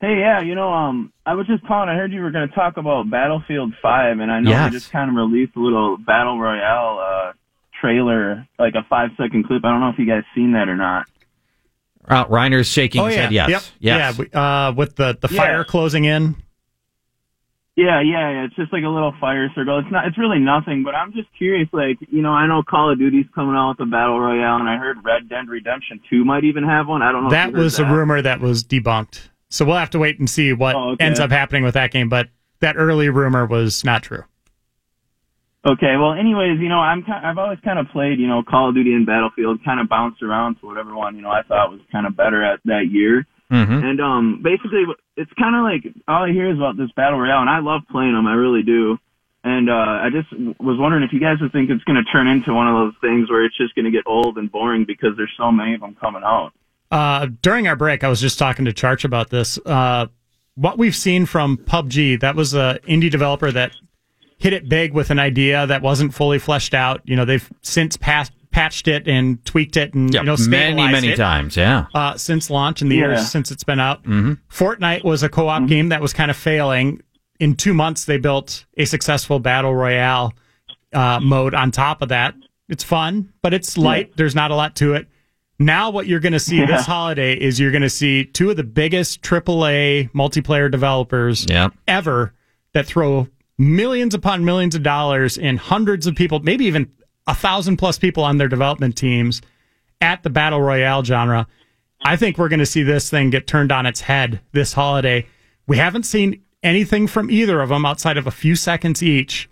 [0.00, 1.88] Hey, yeah, you know, um, I was just calling.
[1.88, 4.70] I heard you were going to talk about Battlefield 5, and I know Yes.
[4.72, 7.32] they just kind of released a little Battle Royale uh,
[7.80, 9.64] trailer, like a five second clip.
[9.64, 11.06] I don't know if you guys seen that or not.
[12.08, 13.32] Uh, Reiner's shaking oh his yeah, head.
[13.32, 13.62] Yes, yep,
[14.18, 14.20] yes.
[14.32, 15.40] yeah, uh, with the the Yeah.
[15.40, 16.36] fire closing in.
[17.76, 18.44] Yeah, yeah, yeah.
[18.44, 19.78] It's just like a little fire circle.
[19.80, 20.06] It's not.
[20.06, 20.82] It's really nothing.
[20.82, 21.68] But I'm just curious.
[21.72, 24.68] Like, you know, I know Call of Duty's coming out with a battle royale, and
[24.68, 27.02] I heard Red Dead Redemption 2 might even have one.
[27.02, 27.30] I don't know.
[27.30, 29.28] That you heard was a rumor that was debunked.
[29.50, 31.04] So we'll have to wait and see what Oh, okay.
[31.04, 32.08] ends up happening with that game.
[32.08, 34.24] But that early rumor was not true.
[35.66, 38.68] Okay, well, anyways, you know, I'm ki- I've always kind of played, you know, Call
[38.68, 41.72] of Duty and Battlefield, kind of bounced around to whatever one, you know, I thought
[41.72, 43.26] was kind of better at that year.
[43.50, 43.84] Mhm.
[43.84, 44.84] And um, basically,
[45.16, 47.82] it's kind of like all I hear is about this battle royale, and I love
[47.90, 48.98] playing them, I really do.
[49.42, 52.26] And uh, I just was wondering if you guys would think it's going to turn
[52.26, 55.16] into one of those things where it's just going to get old and boring because
[55.16, 56.52] there's so many of them coming out.
[56.90, 59.58] Uh, during our break, I was just talking to Charch about this.
[59.64, 60.06] Uh,
[60.56, 63.72] what we've seen from PUBG, that was an indie developer that
[64.38, 67.00] hit it big with an idea that wasn't fully fleshed out.
[67.04, 70.76] You know, they've since passed, patched it and tweaked it and Yeah, you know many
[70.90, 71.56] many it, times.
[71.56, 71.86] Yeah.
[71.94, 73.06] uh, since launch in the Yeah.
[73.08, 74.02] years since it's been out.
[74.04, 77.00] Fortnite was a co-op game that was kind of failing.
[77.38, 80.32] In two months, they built a successful battle royale
[80.94, 82.34] uh, mode on top of that.
[82.68, 84.16] It's fun, but it's light.
[84.16, 85.06] There's not a lot to it.
[85.58, 88.56] Now, what you're going to see this holiday is you're going to see two of
[88.56, 91.72] the biggest AAA multiplayer developers Yep.
[91.88, 92.32] ever
[92.74, 96.90] that throw millions upon millions of dollars in hundreds of people, maybe even
[97.26, 99.42] a thousand plus people on their development teams
[100.00, 101.46] at the battle royale genre.
[102.04, 105.26] I think we're going to see this thing get turned on its head this holiday.
[105.66, 109.48] We haven't seen anything from either of them outside of a few seconds each,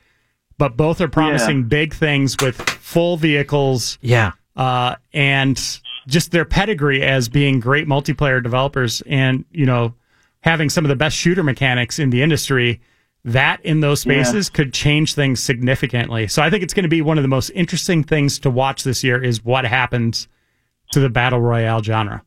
[0.58, 4.32] but both are promising big things with full vehicles Yeah.
[4.56, 5.60] uh, and
[6.06, 9.94] just their pedigree as being great multiplayer developers and you know
[10.42, 12.78] having some of the best shooter mechanics in the industry
[13.24, 17.00] that in those spaces could change things significantly so i think it's going to be
[17.02, 20.28] one of the most interesting things to watch this year is what happens
[20.92, 22.22] to the battle royale genre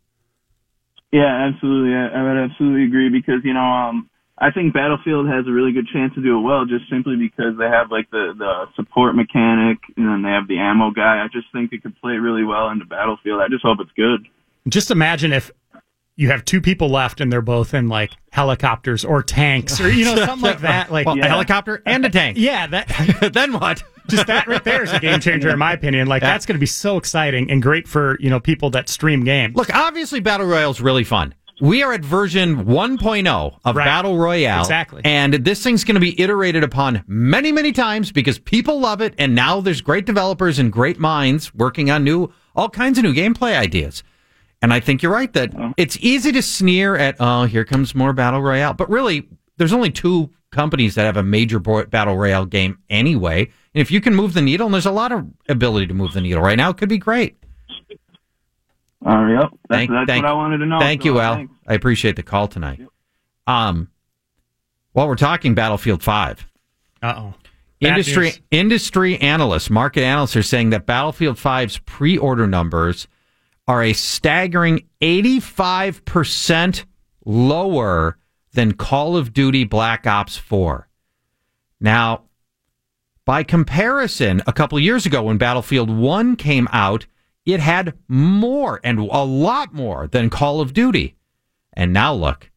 [1.11, 1.95] Yeah, absolutely.
[1.95, 5.71] I, I would absolutely agree because you know, um, I think Battlefield has a really
[5.71, 9.15] good chance to do it well, just simply because they have like the the support
[9.15, 11.23] mechanic and then they have the ammo guy.
[11.23, 13.41] I just think it could play really well into Battlefield.
[13.41, 14.27] I just hope it's good.
[14.67, 15.49] just imagine if
[16.17, 20.03] you have two people left and they're both in like helicopters or tanks or you
[20.03, 22.37] know something like that like Well, a helicopter and a tank.
[22.37, 23.81] yeah that then what?
[24.09, 26.07] just that right there is a game changer in my opinion.
[26.07, 26.29] Like Yeah.
[26.31, 29.55] that's going to be so exciting and great for you know people that stream games.
[29.55, 31.33] Look, obviously, Battle Royale is really fun.
[31.59, 33.83] We are at version 1.0 of Right.
[33.85, 34.59] Battle Royale.
[34.61, 35.01] Exactly.
[35.03, 39.13] And this thing's going to be iterated upon many, many times because people love it.
[39.17, 43.13] And now there's great developers and great minds working on new, all kinds of new
[43.13, 44.03] gameplay ideas.
[44.61, 48.11] And I think you're right that it's easy to sneer at, oh, here comes more
[48.13, 48.73] Battle Royale.
[48.73, 53.41] But really, there's only two companies that have a major Battle Royale game anyway.
[53.41, 56.13] And if you can move the needle, and there's a lot of ability to move
[56.13, 57.37] the needle right now, it could be great.
[59.05, 60.79] Uh, yep, that's, Thank- that's thank- what I wanted to know.
[60.79, 61.35] Thank So, you, Al.
[61.35, 61.53] thanks.
[61.67, 62.81] I appreciate the call tonight.
[63.45, 63.89] Um,
[64.93, 66.47] while we're talking Battlefield Five,
[67.03, 67.33] Uh oh.
[67.79, 73.07] industry industry analysts, market analysts are saying that Battlefield 5's pre-order numbers
[73.67, 76.85] are a staggering 85%
[77.25, 78.17] lower
[78.53, 80.87] than Call of Duty Black Ops 4.
[81.79, 82.23] Now,
[83.25, 87.05] by comparison, a couple years ago when Battlefield 1 came out,
[87.45, 91.15] it had more and a lot more than Call of Duty.
[91.73, 92.49] And now look,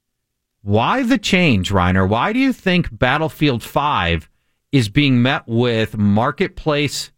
[0.62, 2.08] why the change, Reiner?
[2.08, 4.28] Why do you think Battlefield 5
[4.72, 7.10] is being met with marketplace?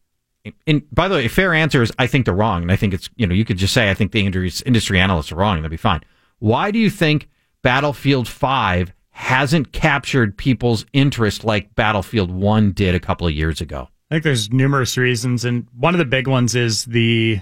[0.67, 2.63] And by the way, a fair answer is I think they're wrong.
[2.63, 4.99] And I think it's, you know, you could just say, I think the industry, industry
[4.99, 5.57] analysts are wrong.
[5.57, 6.01] And that'd be fine.
[6.41, 7.29] Why do you think
[7.63, 13.89] Battlefield 5 hasn't captured people's interest like Battlefield 1 did a couple of years ago?
[14.11, 17.41] I think there's numerous reasons, and one of the big ones is the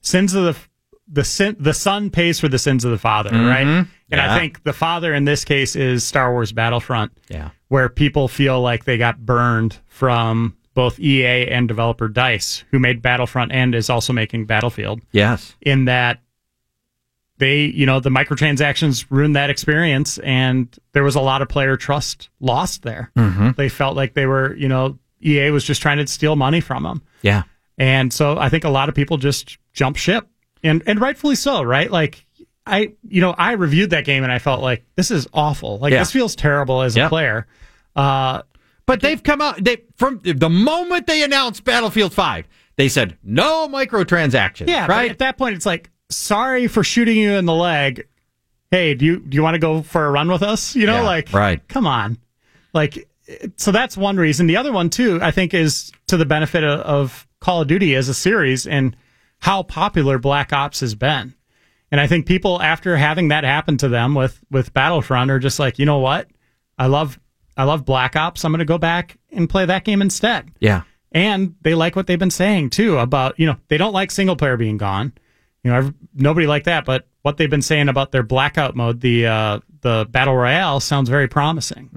[0.00, 0.56] sins of the
[1.10, 3.46] the sin, the son pays for the sins of the father, mm-hmm.
[3.46, 3.66] right?
[3.66, 4.34] And Yeah.
[4.34, 7.50] I think the father in this case is Star Wars Battlefront, Yeah.
[7.68, 13.02] where people feel like they got burned from both EA and developer Dice, who made
[13.02, 15.00] Battlefront and is also making Battlefield.
[15.10, 15.56] Yes.
[15.60, 16.20] In that
[17.38, 21.76] they, you know, the microtransactions ruined that experience, and there was a lot of player
[21.76, 23.10] trust lost there.
[23.56, 26.84] They felt like they were, you know, EA was just trying to steal money from
[26.84, 27.02] them.
[27.22, 27.42] Yeah.
[27.76, 30.28] And so I think a lot of people just jump ship
[30.62, 31.90] and, and rightfully so, right?
[31.90, 32.24] Like
[32.66, 35.78] I, you know, I reviewed that game and I felt like this is awful.
[35.78, 35.98] Like Yeah.
[36.00, 37.06] this feels terrible as Yeah.
[37.06, 37.46] a player.
[37.96, 38.42] Uh,
[38.88, 43.68] But they've come out they from the moment they announced Battlefield 5, they said no
[43.68, 44.68] microtransactions.
[44.68, 45.10] yeah, right?
[45.10, 48.06] at that point, it's like, sorry for shooting you in the leg.
[48.70, 50.74] Hey, do you, do you want to go for a run with us?
[50.74, 51.66] You know, Yeah, like, right.
[51.68, 52.18] come on.
[52.74, 53.08] Like,
[53.56, 54.46] so that's one reason.
[54.46, 57.94] The other one too, I think is to the benefit of, of Call of Duty
[57.94, 58.96] as a series and
[59.40, 61.34] how popular Black Ops has been.
[61.90, 65.58] And I think people after having that happen to them with with Battlefront are just
[65.58, 66.28] like, you know what?
[66.78, 67.18] I love
[67.58, 68.44] I love Black Ops.
[68.44, 70.50] I'm going to go back and play that game instead.
[70.60, 70.82] yeah.
[71.10, 74.36] And they like what they've been saying too about, you know, they don't like single
[74.36, 75.12] player being gone.
[75.64, 79.26] You know, nobody like that, but what they've been saying about their blackout mode, the
[79.26, 81.88] uh the battle royale sounds very promising.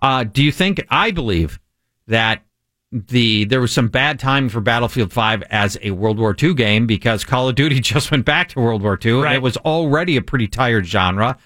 [0.00, 1.60] Uh, do you think I believe
[2.06, 2.42] that
[2.90, 6.86] the there was some bad timing for Battlefield 5 as a World War II game
[6.86, 10.16] because Call of Duty just went back to World War II and it was already
[10.16, 11.38] a pretty tired genre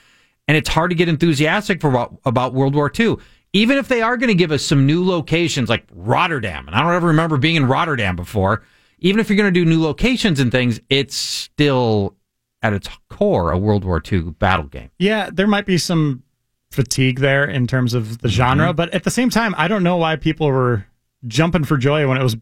[0.48, 3.16] and it's hard to get enthusiastic for about, about World War II.
[3.52, 6.82] Even if they are going to give us some new locations like Rotterdam, and I
[6.82, 8.62] don't ever remember being in Rotterdam before.
[8.98, 12.16] Even if you're going to do new locations and things, it's still
[12.62, 14.90] at its core a World War II battle game.
[14.98, 16.22] Yeah, there might be some
[16.70, 18.34] fatigue there in terms of the mm-hmm.
[18.34, 20.86] genre, but at the same time, I don't know why people were
[21.26, 22.36] jumping for joy when it was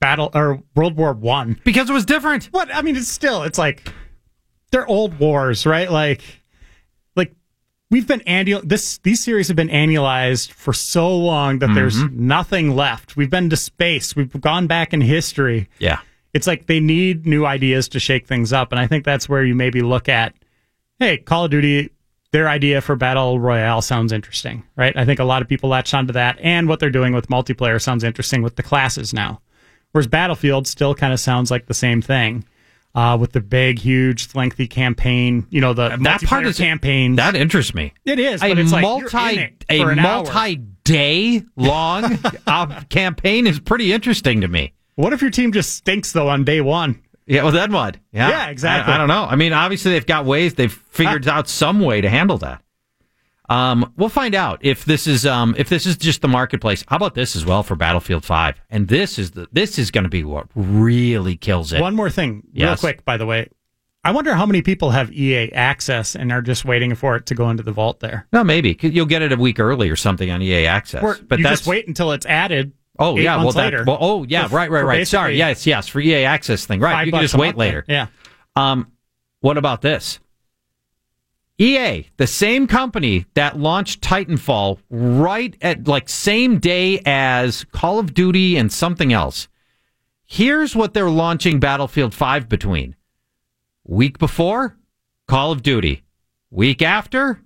[0.00, 1.60] battle or World War One.
[1.64, 2.46] Because it was different.
[2.46, 3.92] What I mean, it's still it's like
[4.70, 5.90] they're old wars, right?
[5.90, 6.22] Like
[7.90, 8.60] we've been annual.
[8.64, 12.26] This these series have been annualized for so long that there's mm-hmm.
[12.26, 13.16] nothing left.
[13.16, 14.16] We've been to space.
[14.16, 15.68] We've gone back in history.
[15.78, 16.00] Yeah.
[16.32, 19.44] It's like they need new ideas to shake things up, and I think that's where
[19.44, 20.34] you maybe look at,
[20.98, 21.90] hey, Call of Duty.
[22.32, 24.96] Their idea for battle royale sounds interesting, right?
[24.96, 27.82] I think a lot of people latched onto that, and what they're doing with multiplayer
[27.82, 29.40] sounds interesting with the classes now.
[29.90, 32.44] Whereas Battlefield still kind of sounds like the same thing,
[32.94, 35.46] uh, with the big, huge, lengthy campaign.
[35.50, 37.16] You know, the that part of is campaign.
[37.16, 37.92] That interests me.
[38.04, 40.24] it is, a but it's like multi in it a for an hour.
[40.24, 44.72] multi day long uh, campaign is pretty interesting to me.
[44.96, 47.02] What if your team just stinks though on day one?
[47.26, 47.96] Yeah, well, then what?
[48.10, 48.92] Yeah, Yeah, exactly.
[48.92, 49.24] I, I don't know.
[49.24, 50.54] I mean, obviously they've got ways.
[50.54, 52.60] They've figured out some way to handle that.
[53.50, 56.84] Um, we'll find out if this is um if this is just the marketplace.
[56.86, 58.60] How about this as well for Battlefield Five?
[58.70, 61.80] And this is the this is going to be what really kills it.
[61.80, 63.48] One more thing, real quick, by the way.
[64.02, 67.34] I wonder how many people have EA access and are just waiting for it to
[67.34, 68.26] go into the vault there.
[68.32, 71.02] no, maybe you'll get it a week early or something on EA Access.
[71.02, 72.72] Or but you that's just wait until it's added.
[72.98, 73.84] Oh yeah, well that later.
[73.84, 75.08] well oh yeah, For- right right right.
[75.08, 77.04] Sorry, yes yes for EA Access thing right.
[77.04, 77.84] You can just wait later.
[77.86, 77.94] there.
[77.96, 78.06] Yeah.
[78.54, 78.92] Um,
[79.40, 80.20] what about this?
[81.60, 88.14] EA, the same company that launched Titanfall right at like same day as Call of
[88.14, 89.46] Duty and something else.
[90.24, 92.96] Here's what they're launching Battlefield 5 between.
[93.84, 94.78] Week before,
[95.28, 96.02] Call of Duty.
[96.50, 97.42] Week after,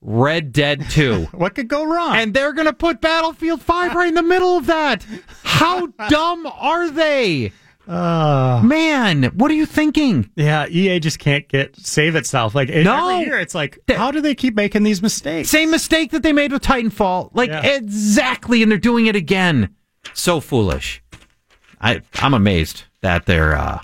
[0.00, 1.28] Red Dead 2.
[1.32, 2.16] What could go wrong?
[2.16, 5.04] and they're going to put Battlefield 5 right in the middle of that.
[5.42, 7.52] How dumb are they?
[7.88, 10.30] Uh, Man, what are you thinking?
[10.36, 12.54] yeah, EA just can't get save itself.
[12.54, 13.08] Like it- No.
[13.08, 15.48] every year, it's like, how do they keep making these mistakes?
[15.48, 17.30] Same mistake that they made with Titanfall.
[17.34, 17.62] Like Yeah.
[17.76, 19.70] exactly, and they're doing it again.
[20.14, 21.02] So foolish.
[21.80, 23.80] I I'm amazed that they're uh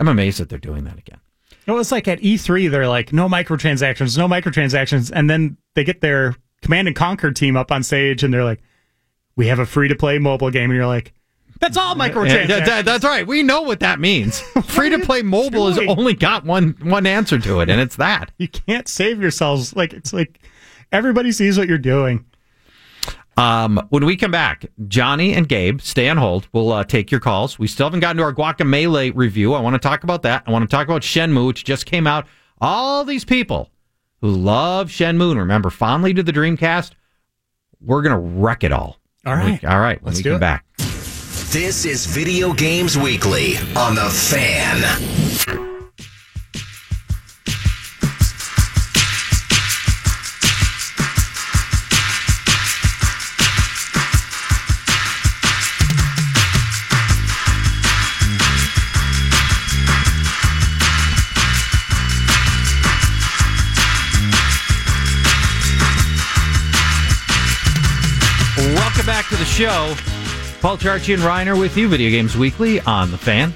[0.00, 1.18] I'm amazed that they're doing that again.
[1.66, 5.12] It was like at E3, they're like, no microtransactions, no microtransactions.
[5.14, 8.60] And then they get their Command and Conquer team up on stage and they're like,
[9.36, 10.70] we have a free to play mobile game.
[10.70, 11.12] And you're like,
[11.62, 12.48] that's all Yeah, microtransactions.
[12.48, 13.26] that- that- that's right.
[13.26, 14.40] We know what that means.
[14.64, 18.30] Free to play mobile has only got one one answer to it, and it's that.
[18.36, 19.74] you can't save yourselves.
[19.74, 20.40] Like, it's like,
[20.92, 22.26] Everybody sees what you're doing.
[23.38, 26.46] Um, when we come back, Johnny and Gabe, stay on hold.
[26.52, 27.58] We'll uh, take your calls.
[27.58, 29.54] We still haven't gotten to our Guacamelee review.
[29.54, 30.42] I want to talk about that.
[30.46, 32.26] I want to talk about Shenmue, which just came out.
[32.60, 33.70] All these people
[34.20, 36.90] who love Shenmue and remember fondly to the Dreamcast,
[37.80, 38.98] we're going to wreck it all.
[39.24, 39.62] All right.
[39.62, 40.00] We- all right.
[40.02, 40.40] When Let's we do come it.
[40.40, 40.66] back.
[41.52, 44.80] This is Video Games Weekly on The Fan.
[68.74, 69.94] Welcome back to the show.
[70.62, 73.52] Paul Charchian and Reiner with you, Video Games Weekly on the Fan.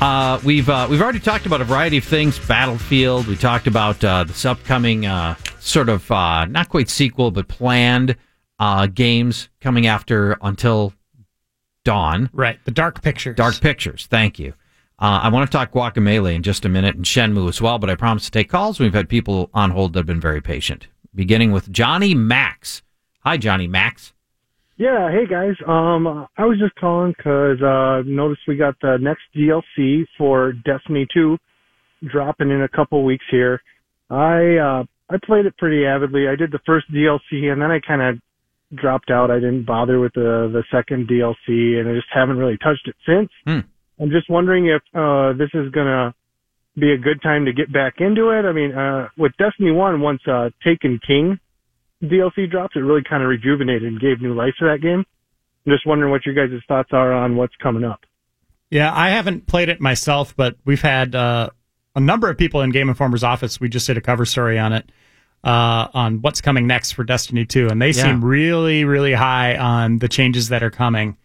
[0.00, 2.38] Uh, we've uh, we've already talked about a variety of things.
[2.38, 3.26] Battlefield.
[3.26, 8.16] We talked about uh, this upcoming uh, sort of uh, not quite sequel, but planned
[8.58, 10.94] uh, games coming after Until
[11.84, 12.30] Dawn.
[12.32, 12.58] Right.
[12.64, 13.36] The dark pictures.
[13.36, 14.06] Dark Pictures.
[14.06, 14.54] Thank you.
[14.98, 17.90] Uh, I want to talk Guacamelee in just a minute and Shenmue as well, but
[17.90, 18.80] I promise to take calls.
[18.80, 20.86] We've had people on hold that have been very patient.
[21.14, 22.80] Beginning with Johnny Max.
[23.22, 24.14] Hi, Johnny Max.
[24.80, 25.56] Yeah, hey guys.
[25.68, 31.06] Um, I was just calling 'cause uh, noticed we got the next DLC for Destiny
[31.12, 31.36] 2
[32.06, 33.60] dropping in a couple weeks here.
[34.08, 36.28] I uh, I played it pretty avidly.
[36.28, 38.22] I did the first DLC and then I kind of
[38.74, 39.30] dropped out.
[39.30, 42.96] I didn't bother with the the second DLC and I just haven't really touched it
[43.04, 43.28] since.
[43.44, 43.68] Hmm.
[44.02, 46.14] I'm just wondering if uh, this is gonna
[46.78, 48.46] be a good time to get back into it.
[48.46, 51.38] I mean, uh, with Destiny 1, once uh, Taken King
[52.02, 55.04] DLC dropped, it really kind of rejuvenated and gave new life to that game.
[55.66, 58.00] I'm just wondering what your guys' thoughts are on what's coming up.
[58.70, 61.50] Yeah, I haven't played it myself, but we've had uh,
[61.94, 63.60] a number of people in Game Informer's office.
[63.60, 64.90] We just did a cover story on it,
[65.44, 67.68] uh, on what's coming next for Destiny 2.
[67.68, 68.04] And they Yeah.
[68.04, 71.16] seem really, really high on the changes that are coming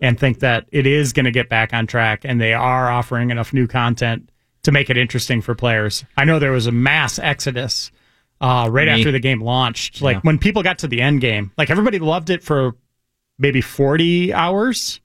[0.00, 2.22] and think that it is going to get back on track.
[2.24, 4.30] And they are offering enough new content
[4.62, 6.04] to make it interesting for players.
[6.16, 7.92] I know there was a mass exodus
[8.40, 8.92] uh, right Me.
[8.94, 10.02] after the game launched.
[10.02, 10.20] Like Yeah.
[10.22, 12.76] when people got to the end game, like everybody loved it for
[13.38, 15.00] maybe 40 hours.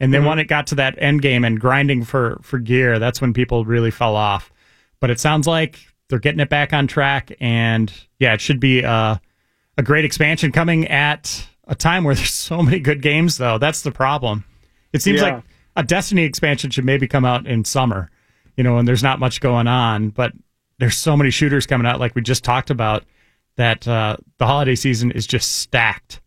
[0.00, 3.20] And then when it got to that end game and grinding for, for gear, that's
[3.20, 4.52] when people really fell off.
[5.00, 7.32] But it sounds like they're getting it back on track.
[7.40, 9.16] And yeah, it should be uh,
[9.76, 13.58] a great expansion coming at a time where there's so many good games, though.
[13.58, 14.44] That's the problem.
[14.92, 15.34] It seems Yeah.
[15.34, 18.08] like a Destiny expansion should maybe come out in summer,
[18.56, 20.10] you know, and there's not much going on.
[20.10, 20.32] But
[20.78, 23.04] there's so many shooters coming out, like we just talked about,
[23.56, 26.20] that uh, the holiday season is just stacked.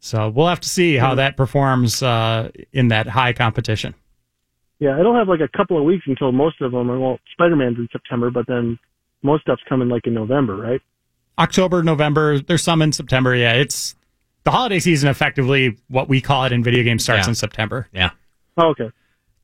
[0.00, 3.94] So we'll have to see how that performs uh, in that high competition.
[4.80, 7.76] Yeah, it'll have like a couple of weeks until most of them are, well, Spider-Man's
[7.78, 8.78] in September, but then
[9.22, 10.80] most stuff's coming like in November, right?
[11.38, 13.34] October, November, there's some in September.
[13.36, 13.94] Yeah, it's
[14.44, 17.30] the holiday season, effectively, what we call it in video games, starts Yeah.
[17.30, 17.88] in September.
[17.92, 18.10] Yeah.
[18.56, 18.90] Oh, okay.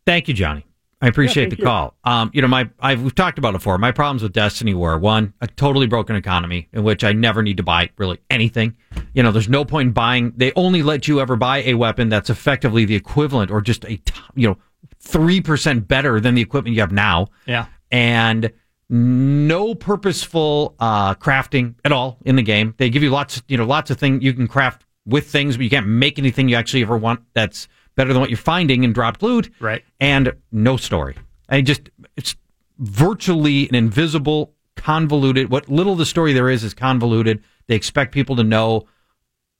[0.04, 0.66] Thank you, Johnny.
[1.00, 1.94] I appreciate Yeah, the call.
[2.02, 3.78] Um, you know, my I've we've talked about it before.
[3.78, 7.56] My problems with Destiny were one, a totally broken economy in which I never need
[7.58, 8.76] to buy really anything.
[9.14, 10.32] You know, there's no point in buying.
[10.36, 14.00] They only let you ever buy a weapon that's effectively the equivalent or just a
[14.34, 14.58] you know
[15.00, 17.28] three percent better than the equipment you have now.
[17.46, 17.66] Yeah.
[17.92, 18.50] and
[18.90, 22.74] no purposeful uh, crafting at all in the game.
[22.78, 25.64] They give you lots, you know, lots of things you can craft with things, but
[25.64, 28.92] you can't make anything you actually ever want that's better than what you're finding in
[28.94, 29.50] dropped loot.
[29.60, 29.84] Right.
[30.00, 31.16] And no story.
[31.48, 32.36] I just it's
[32.78, 35.50] virtually an invisible, convoluted.
[35.50, 37.42] What little the story there is is convoluted.
[37.66, 38.86] They expect people to know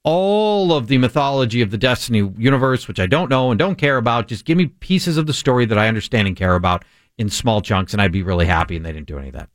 [0.04, 3.96] all of the mythology of the Destiny universe, which I don't know and don't care
[3.96, 4.28] about.
[4.28, 6.84] Just give me pieces of the story that I understand and care about
[7.18, 8.76] in small chunks, and I'd be really happy.
[8.76, 9.48] And they didn't do any of that.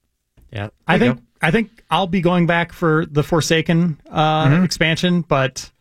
[0.52, 4.64] Yeah, I think I think I'll be going back for the Forsaken uh, Mm-hmm.
[4.66, 5.72] expansion, but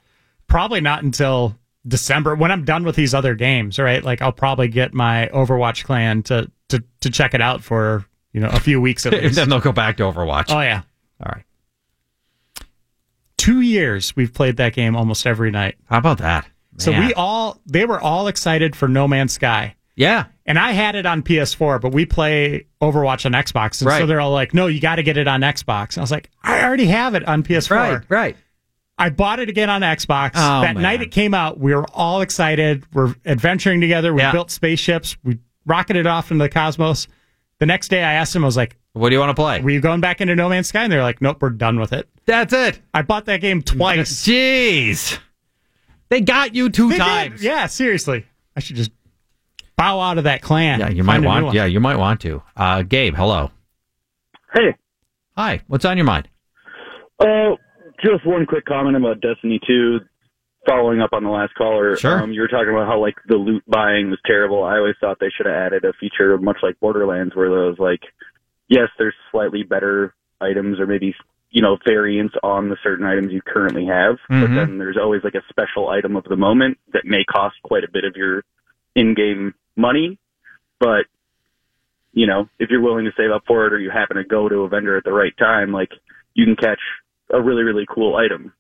[0.47, 3.79] probably not until December when I'm done with these other games.
[3.79, 8.05] Right, like I'll probably get my Overwatch clan to to to check it out for
[8.33, 9.35] you know a few weeks at least.
[9.37, 10.47] then they'll go back to Overwatch.
[10.51, 10.83] oh yeah,
[11.25, 11.45] All right.
[13.37, 15.77] two years we've played that game almost every night.
[15.87, 16.47] How about that?
[16.79, 19.77] So we all they were all excited for No Man's Sky.
[19.95, 20.27] yeah.
[20.45, 23.81] And I had it on PS4, but we play Overwatch on Xbox.
[23.81, 25.91] And so they're all like, no, you got to get it on Xbox.
[25.91, 27.71] And I was like, I already have it on PS4.
[27.71, 28.03] Right.
[28.09, 28.37] Right.
[29.03, 30.31] I bought it again on Xbox.
[30.35, 30.83] Oh, that man.
[30.83, 32.85] night it came out, we were all excited.
[32.93, 34.15] We're adventuring together.
[34.15, 34.33] We Yeah.
[34.33, 35.17] built spaceships.
[35.25, 37.09] We rocketed off into the cosmos.
[37.59, 39.61] The next day I asked them, I was like, What do you want to play?
[39.61, 40.85] were you going back into No Man's Sky?
[40.85, 42.09] And they're like, nope, we're done with it.
[42.27, 42.81] That's it.
[42.95, 44.23] I bought that game twice.
[44.27, 45.19] Jeez.
[46.09, 47.03] They got you two They did.
[47.03, 47.43] times.
[47.43, 48.27] Yeah, seriously.
[48.57, 48.91] I should just
[49.77, 50.79] bow out of that clan.
[50.81, 51.55] Yeah, you might want.
[51.55, 52.43] Yeah, you might want to.
[52.57, 53.51] Uh, Gabe, hello.
[54.55, 54.77] Hey,
[55.37, 55.61] Hi.
[55.67, 56.29] What's on your mind?
[57.19, 57.57] Oh,
[58.03, 60.01] just one quick comment about Destiny 2.
[60.69, 62.21] Following up on the last caller, Sure.
[62.23, 64.63] um, you were talking about how like the loot buying was terrible.
[64.63, 67.81] I always thought they should have added a feature much like Borderlands, where there was
[67.81, 68.03] like,
[68.69, 71.17] yes, there's slightly better items or maybe
[71.51, 74.55] you know variants on the certain items you currently have, but Mhm.
[74.55, 77.91] then there's always like a special item of the moment that may cost quite a
[77.91, 78.45] bit of your
[78.95, 80.17] in-game money,
[80.79, 81.07] but
[82.13, 84.49] you know if you're willing to save up for it or you happen to go
[84.49, 85.91] to a vendor at the right time, like
[86.35, 86.81] you can catch
[87.33, 88.53] a really really cool item.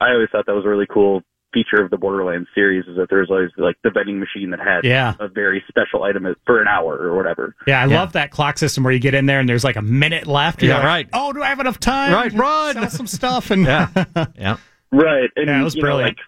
[0.00, 3.06] I always thought that was a really cool feature of the Borderlands series is that
[3.10, 5.14] there's always like the vending machine that had Yeah.
[5.20, 7.54] a very special item for an hour or whatever.
[7.66, 8.00] Yeah, I Yeah.
[8.00, 10.62] love that clock system where you get in there and there's like a minute left.
[10.62, 11.08] You're Yeah, like, right.
[11.12, 12.12] Oh, do I have enough time?
[12.12, 12.74] Right, run.
[12.74, 13.86] Sell some stuff and Yeah.
[14.36, 14.56] Yeah.
[14.90, 15.30] Right.
[15.36, 16.18] And Yeah, it was you know, brilliant.
[16.18, 16.24] like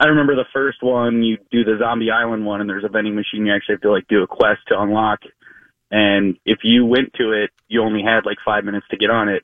[0.00, 3.14] I remember the first one, you do the Zombie Island one and there's a vending
[3.14, 5.20] machine you actually have to like do a quest to unlock.
[5.90, 9.28] And if you went to it, you only had like five minutes to get on
[9.28, 9.42] it.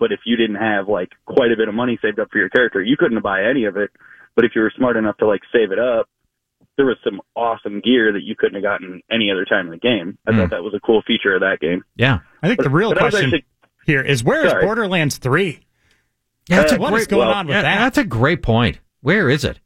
[0.00, 2.48] But if you didn't have like quite a bit of money saved up for your
[2.48, 3.90] character, you couldn't buy any of it.
[4.34, 6.08] But if you were smart enough to like save it up,
[6.76, 9.76] there was some awesome gear that you couldn't have gotten any other time in the
[9.76, 10.18] game.
[10.26, 10.38] I Hmm.
[10.38, 11.84] thought that was a cool feature of that game.
[11.94, 12.20] Yeah.
[12.42, 13.44] I think the real But I was question actually-
[13.86, 14.64] here is where is Sorry.
[14.64, 15.60] Borderlands 3?
[16.48, 17.78] Yeah, that's Uh, a What great, is going well, on with yeah, that?
[17.78, 18.80] that's a great point.
[19.02, 19.60] Where is it?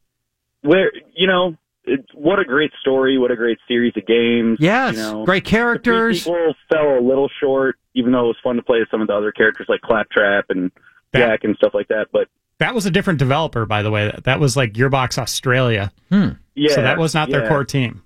[0.61, 1.55] Where you know,
[1.87, 4.57] it, what a great story, what a great series of games.
[4.59, 4.95] Yes.
[4.95, 5.25] you know.
[5.25, 6.23] great The characters.
[6.23, 9.07] sequel fell a little short, even though it was fun to play as some of
[9.07, 10.71] the other characters like Claptrap and
[11.13, 12.07] That- Jack and stuff like that.
[12.11, 12.27] But
[12.59, 14.05] That was a different developer, by the way.
[14.05, 15.91] That, that was like Gearbox Australia.
[16.09, 16.29] Hmm.
[16.55, 17.49] yeah, so that was not their yeah.
[17.49, 18.01] core team.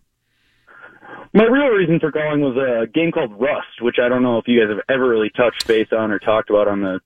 [1.34, 4.48] My real reason for calling was a game called Rust, which I don't know if
[4.48, 7.00] you guys have ever really touched base on or talked about on the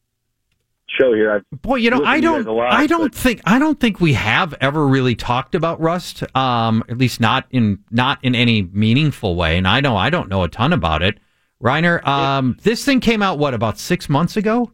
[0.99, 1.31] show here.
[1.31, 4.13] I've Boy, you know, I don't, lot, I don't but- think, I don't think we
[4.13, 6.23] have ever really talked about Rust.
[6.35, 9.57] Um, at least not in, not in any meaningful way.
[9.57, 11.19] And I know I don't know a ton about it.
[11.61, 14.71] Reiner, um, this thing came out what about six months ago?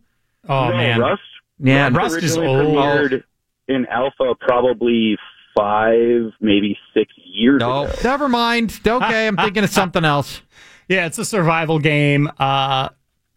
[0.47, 0.99] Oh, no, man.
[0.99, 1.21] Rust.
[1.59, 2.77] Yeah, Rust is originally old.
[2.77, 3.23] premiered
[3.67, 5.17] in alpha probably
[5.57, 7.93] five, maybe six years no, ago.
[8.03, 8.79] never mind.
[8.87, 10.41] Okay, I'm thinking of something else.
[10.91, 12.31] Yeah, it's a survival game.
[12.39, 12.89] Uh,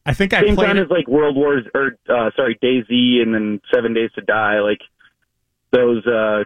[0.05, 0.83] I think I Same played time it.
[0.83, 4.61] as like World Wars or uh, sorry DayZ and then Seven Days to Die.
[4.61, 4.81] Like
[5.71, 6.45] those uh,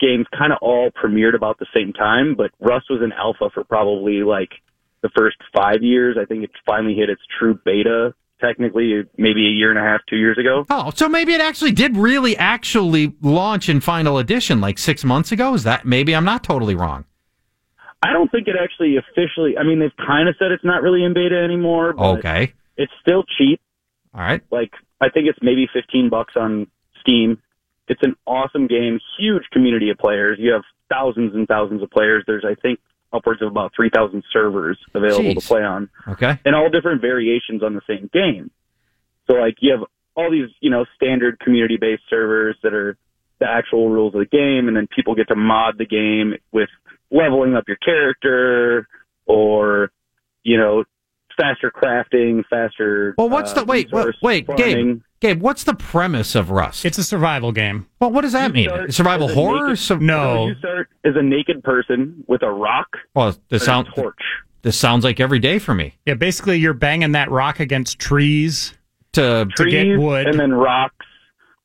[0.00, 3.64] games kind of all premiered about the same time, but Rust was in alpha for
[3.64, 4.50] probably like
[5.02, 6.16] the first five years.
[6.20, 10.00] I think it finally hit its true beta technically maybe a year and a half,
[10.10, 10.66] two years ago.
[10.68, 15.32] Oh, so maybe it actually did really actually launch in final edition like six months
[15.32, 15.54] ago.
[15.54, 17.04] Is that maybe I'm not totally wrong?
[18.02, 19.56] I don't think it actually officially.
[19.58, 21.92] I mean, they've kind of said it's not really in beta anymore.
[21.92, 23.60] But Okay, It's still cheap.
[24.14, 24.42] all right.
[24.50, 26.66] like I think it's maybe 15 bucks on
[27.00, 27.38] Steam.
[27.88, 30.38] It's an awesome game, huge community of players.
[30.40, 32.24] You have thousands and thousands of players.
[32.26, 32.78] There's I think
[33.12, 35.40] upwards of about 3,000 servers available Jeez.
[35.40, 36.38] to play on, Okay.
[36.44, 38.50] and all different variations on the same game.
[39.30, 39.84] So like you have
[40.14, 42.96] all these you know standard community based servers that are
[43.38, 46.68] the actual rules of the game, and then people get to mod the game with
[47.12, 48.88] leveling up your character
[49.26, 49.90] or
[50.42, 50.82] you know
[51.36, 53.14] faster crafting, faster.
[53.16, 53.92] Well, what's uh, the wait?
[53.92, 54.56] Wait, resource wait Gabe.
[54.76, 55.04] farming.
[55.20, 56.84] Gabe, what's the premise of Rust?
[56.84, 57.86] It's a survival game.
[58.00, 58.68] well, what does that You mean?
[58.68, 59.66] start Survival a horror?
[59.68, 60.48] naked- So, No.
[60.48, 64.18] You start as a naked person with a rock well, this and sounds a torch.
[64.62, 68.74] this sounds like every day for me Yeah, basically you're banging that rock against trees.
[69.12, 70.26] to To get wood.
[70.26, 71.06] and then rocks,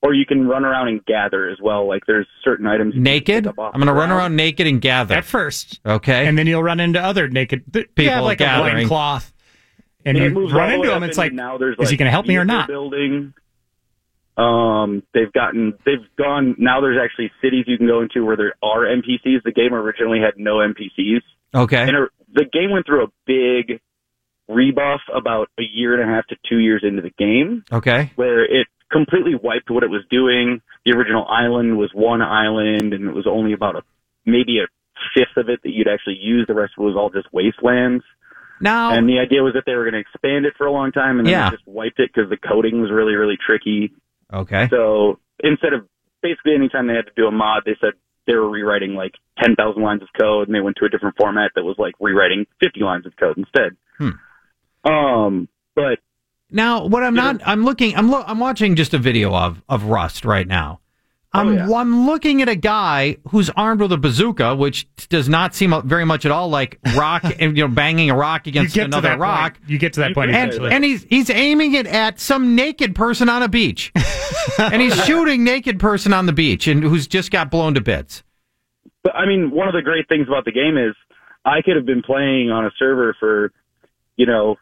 [0.01, 1.87] or you can run around and gather as well.
[1.87, 2.93] Like there's certain items.
[2.95, 3.43] naked.
[3.45, 5.15] pick up off I'm going to run around naked and gather.
[5.15, 5.79] At first.
[5.85, 6.27] Okay.
[6.27, 8.73] And then you'll run into other naked th- you have People like gathering.
[8.75, 9.33] a loincloth.
[10.05, 12.27] And And you run into them, it's like, now there's is he going to help
[12.27, 12.67] me or not?
[12.67, 13.33] Building.
[14.37, 16.55] Um, they've gotten, they've gone.
[16.59, 19.41] Now there's actually cities you can go into where there are NPCs.
[19.43, 21.21] The game originally had no NPCs.
[21.55, 21.81] okay.
[21.81, 23.79] And it, the game went through a big
[24.47, 28.11] rebuff about a year and a half to two years into the game, Okay.
[28.15, 30.61] where it completely wiped what it was doing.
[30.85, 33.81] The original island was one island, and it was only about a
[34.25, 34.67] maybe a
[35.15, 36.45] fifth of it that you'd actually use.
[36.47, 38.03] The rest was all just wastelands.
[38.59, 40.91] Now, And the idea was that they were going to expand it for a long
[40.91, 41.49] time, and then Yeah.
[41.49, 43.93] they just wiped it because the coding was really, really tricky.
[44.33, 44.67] okay.
[44.69, 45.87] So instead of
[46.23, 47.91] basically anytime they had to do a mod, they said
[48.25, 49.13] they were rewriting like
[49.43, 52.45] 10,000 lines of code and they went to a different format that was like rewriting
[52.59, 53.77] 50 lines of code instead.
[53.99, 54.89] Hmm.
[54.91, 55.99] Um, but
[56.51, 59.83] Now, what I'm not, I'm looking, I'm lo- I'm watching just a video of of
[59.85, 60.79] Rust right now.
[61.33, 61.77] Oh, I'm Oh, yeah.
[61.77, 66.05] I'm looking at a guy who's armed with a bazooka, which does not seem very
[66.05, 68.85] much at all like rock and you know banging a rock You against get to
[68.85, 69.57] another that rock.
[69.59, 69.69] point.
[69.69, 70.71] You get to that point And, eventually.
[70.71, 73.91] and he's he's aiming it at some naked person on a beach,
[74.57, 78.23] and he's shooting naked person on the beach and who's just got blown to bits.
[79.03, 80.95] But I mean, one of the great things about the game is
[81.43, 83.51] I could have been playing on a server for,
[84.15, 84.55] you know,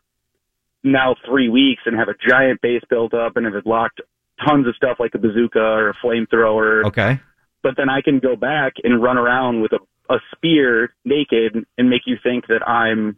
[0.85, 4.01] now three weeks and have a giant base built up and have it locked
[4.45, 6.85] tons of stuff like a bazooka or a flamethrower.
[6.85, 7.19] Okay.
[7.63, 11.89] But then I can go back and run around with a, a spear naked and
[11.89, 13.17] make you think that I'm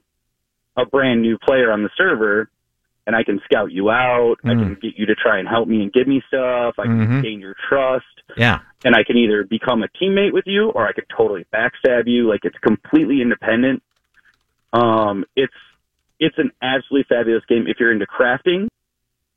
[0.78, 2.50] a brand new player on the server
[3.06, 4.36] and I can scout you out.
[4.44, 4.82] I can Mm.
[4.82, 6.76] get you to try and help me and give me stuff.
[6.78, 7.22] I can Mhm.
[7.24, 8.06] gain your trust
[8.38, 8.60] Yeah.
[8.86, 12.28] and I can either become a teammate with you or I could totally backstab you.
[12.30, 13.82] Like it's completely independent.
[14.74, 15.54] Um, it's
[16.20, 18.68] it's an absolutely fabulous game if you're into crafting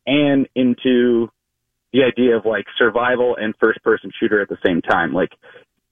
[0.06, 1.30] and into
[1.92, 5.12] the idea of like survival and first person shooter at the same time.
[5.12, 5.30] Like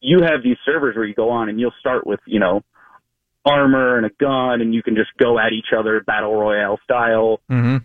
[0.01, 2.62] you have these servers where you go on and you'll start with, you know,
[3.45, 7.41] armor and a gun and you can just go at each other battle royale style
[7.51, 7.78] Mm-hmm.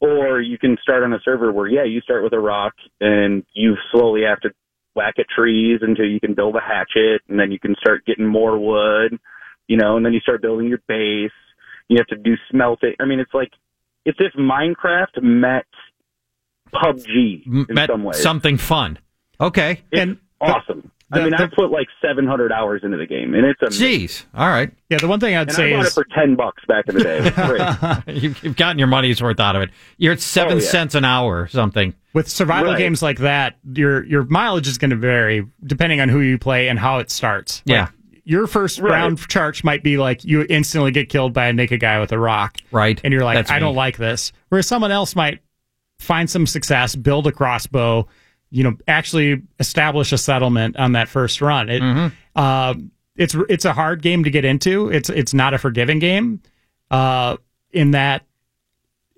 [0.00, 3.44] or you can start on a server where yeah you start with a rock and
[3.52, 4.50] you slowly have to
[4.94, 8.26] whack at trees until you can build a hatchet and then you can start getting
[8.26, 9.18] more wood
[9.66, 11.30] you know and then you start building your base
[11.92, 13.50] you have to do smelting i mean it's like
[14.04, 15.66] it's if minecraft met
[16.74, 18.98] pubg in Met some ways something fun.
[19.40, 19.82] Okay.
[19.90, 23.44] it's And- awesome i mean the- i put like 700 hours into the game and
[23.44, 23.86] it's amazing.
[24.08, 24.24] Jeez.
[24.34, 24.70] All right.
[24.88, 26.86] Yeah, the one thing I'd and say i bought is it for 10 bucks back
[26.88, 28.22] in the day great.
[28.22, 29.70] You've, you've gotten your money's worth out of it.
[29.98, 30.66] You're at oh, seven Oh, yeah.
[30.68, 31.94] cents an hour or something.
[32.14, 32.78] with survival Right.
[32.78, 36.68] games like that, your your mileage is going to vary depending on who you play
[36.68, 37.62] and how it starts.
[37.66, 37.88] Like, Yeah.
[38.24, 38.90] Your first Right.
[38.92, 42.18] round charge might be like you instantly get killed by a naked guy with a
[42.18, 43.00] rock, Right.
[43.02, 43.60] and you're like, That's I me.
[43.60, 44.32] don't like this.
[44.48, 45.40] Whereas someone else might
[45.98, 48.06] find some success, build a crossbow,
[48.50, 51.68] you know, actually establish a settlement on that first run.
[51.68, 52.14] It, Mm-hmm.
[52.36, 52.74] uh,
[53.16, 54.88] it's it's a hard game to get into.
[54.88, 56.40] It's it's not a forgiving game,
[56.90, 57.36] uh,
[57.70, 58.24] in that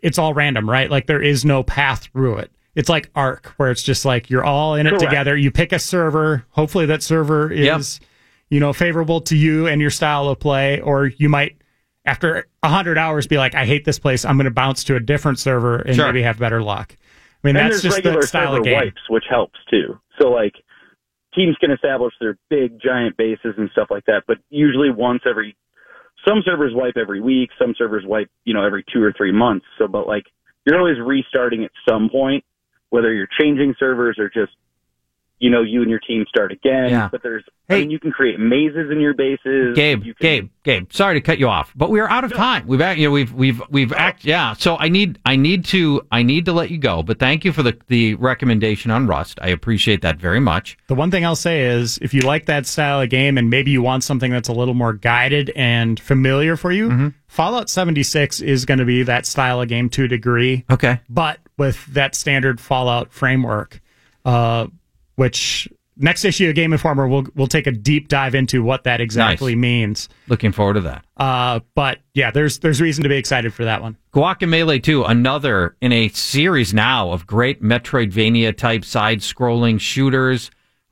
[0.03, 0.91] it's all random, right?
[0.91, 2.51] Like there is no path through it.
[2.75, 5.05] It's like Ark, where it's just like you're all in it Correct.
[5.05, 5.37] together.
[5.37, 6.45] You pick a server.
[6.51, 7.83] Hopefully, that server Yep.
[8.51, 10.81] You know, favorable to you and your style of play.
[10.81, 11.57] Or you might,
[12.05, 14.25] after a hundred hours, be like, I hate this place.
[14.25, 16.07] I'm going to bounce to a different server and Sure.
[16.07, 16.97] maybe have better luck.
[17.43, 18.75] I mean, and that's just regular the style of game.
[18.75, 19.99] wipes, which helps too.
[20.21, 20.55] So like
[21.35, 25.57] teams can establish their big giant bases and stuff like that, but usually once every
[26.27, 29.67] some servers wipe every week, some servers wipe, you know, every two or three months.
[29.79, 30.25] So but like
[30.65, 32.45] you're always restarting at some point,
[32.89, 34.53] whether you're changing servers or just
[35.45, 36.89] you know, you and your team start again.
[36.89, 37.09] Yeah.
[37.13, 37.77] But there's Hey.
[37.77, 39.75] I mean you can create mazes in your bases.
[39.75, 40.93] Gabe, you can, Gabe, Gabe.
[40.93, 42.67] Sorry to cut you off, but we're out of time.
[42.67, 44.53] We've act, you know, we've we've we've act, yeah.
[44.53, 47.03] So I need I need to I need to let you go.
[47.03, 49.39] But thank you for the the recommendation on Rust.
[49.41, 50.77] I appreciate that very much.
[50.89, 53.71] The one thing I'll say is if you like that style of game and maybe
[53.71, 57.09] you want something that's a little more guided and familiar for you, Mm-hmm.
[57.29, 61.01] Fallout 76 is going to be that style of game to a degree, Okay.
[61.09, 63.81] but with that standard Fallout framework,
[64.25, 64.67] uh,
[65.17, 69.01] which next issue of Game Informer will will take a deep dive into what that
[69.01, 69.61] exactly Nice.
[69.61, 70.09] means.
[70.29, 71.05] Looking forward to that.
[71.17, 73.97] Uh, but yeah, there's there's reason to be excited for that one.
[74.13, 80.51] Guacamelee 2, another in a series now of great Metroidvania type side scrolling shooters.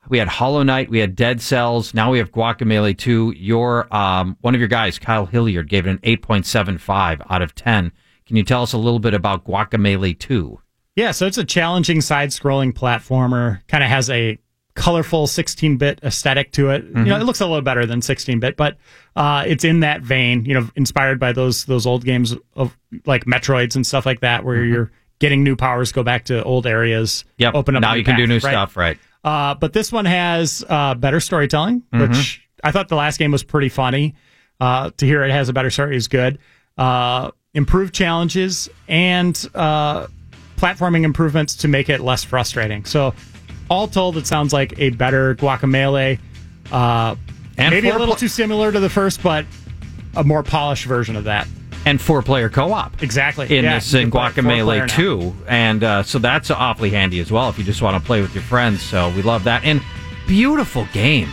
[0.09, 3.35] We had Hollow Knight, we had Dead Cells, now we have Guacamelee 2.
[3.37, 7.91] Your um, one of your guys, Kyle Hilliard, gave it an 8.75 out of 10.
[8.25, 10.59] Can you tell us a little bit about Guacamelee 2?
[10.95, 13.65] Yeah, so it's a challenging side-scrolling platformer.
[13.67, 14.37] Kind of has a
[14.75, 16.83] colorful 16-bit aesthetic to it.
[16.85, 18.77] You know, it looks a little better than 16-bit, but
[19.15, 20.45] uh, it's in that vein.
[20.45, 24.43] You know, inspired by those those old games of like Metroids and stuff like that,
[24.43, 27.55] where you're getting new powers, go back to old areas, Yep.
[27.55, 27.81] open up.
[27.81, 28.41] now you can do new right?
[28.41, 28.97] stuff, right?
[29.23, 33.43] Uh, but this one has uh, better storytelling, which I thought the last game was
[33.43, 34.15] pretty funny.
[34.59, 36.39] Uh, to hear it has a better story is good.
[36.77, 40.07] Uh, improved challenges and uh,
[40.63, 42.85] platforming improvements to make it less frustrating.
[42.85, 43.13] So,
[43.69, 46.19] all told, it sounds like a better Guacamelee.
[46.71, 47.15] Uh,
[47.57, 49.45] And maybe a little pl- too similar to the first, but
[50.15, 51.47] a more polished version of that.
[51.85, 53.03] And four player co op.
[53.03, 53.57] Exactly.
[53.57, 55.35] in Yeah, this in can play it four-player Guacamelee 2.
[55.49, 58.33] And uh, so that's awfully handy as well if you just want to play with
[58.33, 58.81] your friends.
[58.81, 59.65] So we love that.
[59.65, 59.81] And
[60.25, 61.27] beautiful game.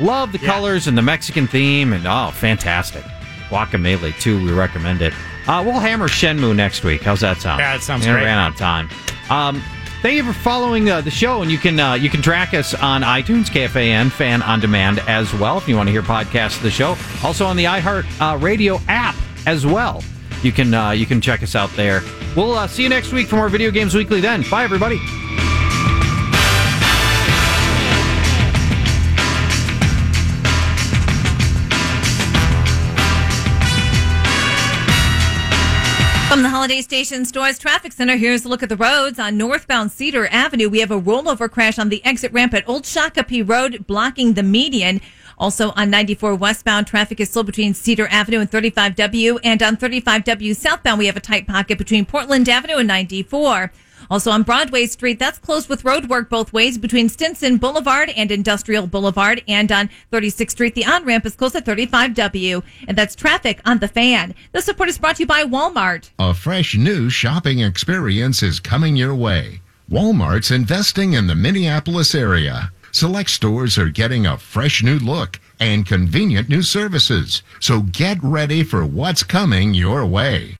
[0.00, 0.48] Love the Yeah.
[0.52, 1.92] colors and the Mexican theme.
[1.92, 3.04] And oh, fantastic.
[3.48, 5.12] Guacamelee 2, we recommend it.
[5.46, 7.02] Uh, we'll hammer Shenmue next week.
[7.02, 7.60] How's that sound?
[7.60, 8.24] Yeah, that sounds We great.
[8.24, 8.88] ran out of time.
[9.30, 9.62] Um,
[10.02, 12.74] thank you for following uh, the show, and you can uh, you can track us
[12.74, 16.62] on iTunes, KFAN, Fan on Demand as well if you want to hear podcasts of
[16.62, 16.96] the show.
[17.24, 19.16] Also on the iHeart uh, Radio app
[19.46, 20.02] as well.
[20.42, 22.02] You can uh, you can check us out there.
[22.36, 24.20] We'll uh, see you next week for more Video Games Weekly.
[24.20, 24.98] Then, bye everybody.
[36.32, 39.18] From the Holiday Station Stores Traffic Center, here's a look at the roads.
[39.18, 42.84] On northbound Cedar Avenue, we have a rollover crash on the exit ramp at Old
[42.84, 45.02] Shakopee Road, blocking the median.
[45.36, 49.40] Also on 94 westbound, traffic is slow between Cedar Avenue and 35W.
[49.44, 53.70] And on 35W southbound, we have a tight pocket between Portland Avenue and 94.
[54.12, 58.30] Also on Broadway Street, that's closed with road work both ways between Stinson Boulevard and
[58.30, 59.42] Industrial Boulevard.
[59.48, 62.62] And on 36th Street, the on ramp is closed at 35W.
[62.86, 64.34] And that's traffic on the fan.
[64.52, 66.10] This report is brought to you by Walmart.
[66.18, 69.62] A fresh new shopping experience is coming your way.
[69.90, 72.70] Walmart's investing in the Minneapolis area.
[72.90, 77.42] Select stores are getting a fresh new look and convenient new services.
[77.60, 80.50] So get ready for what's coming your way.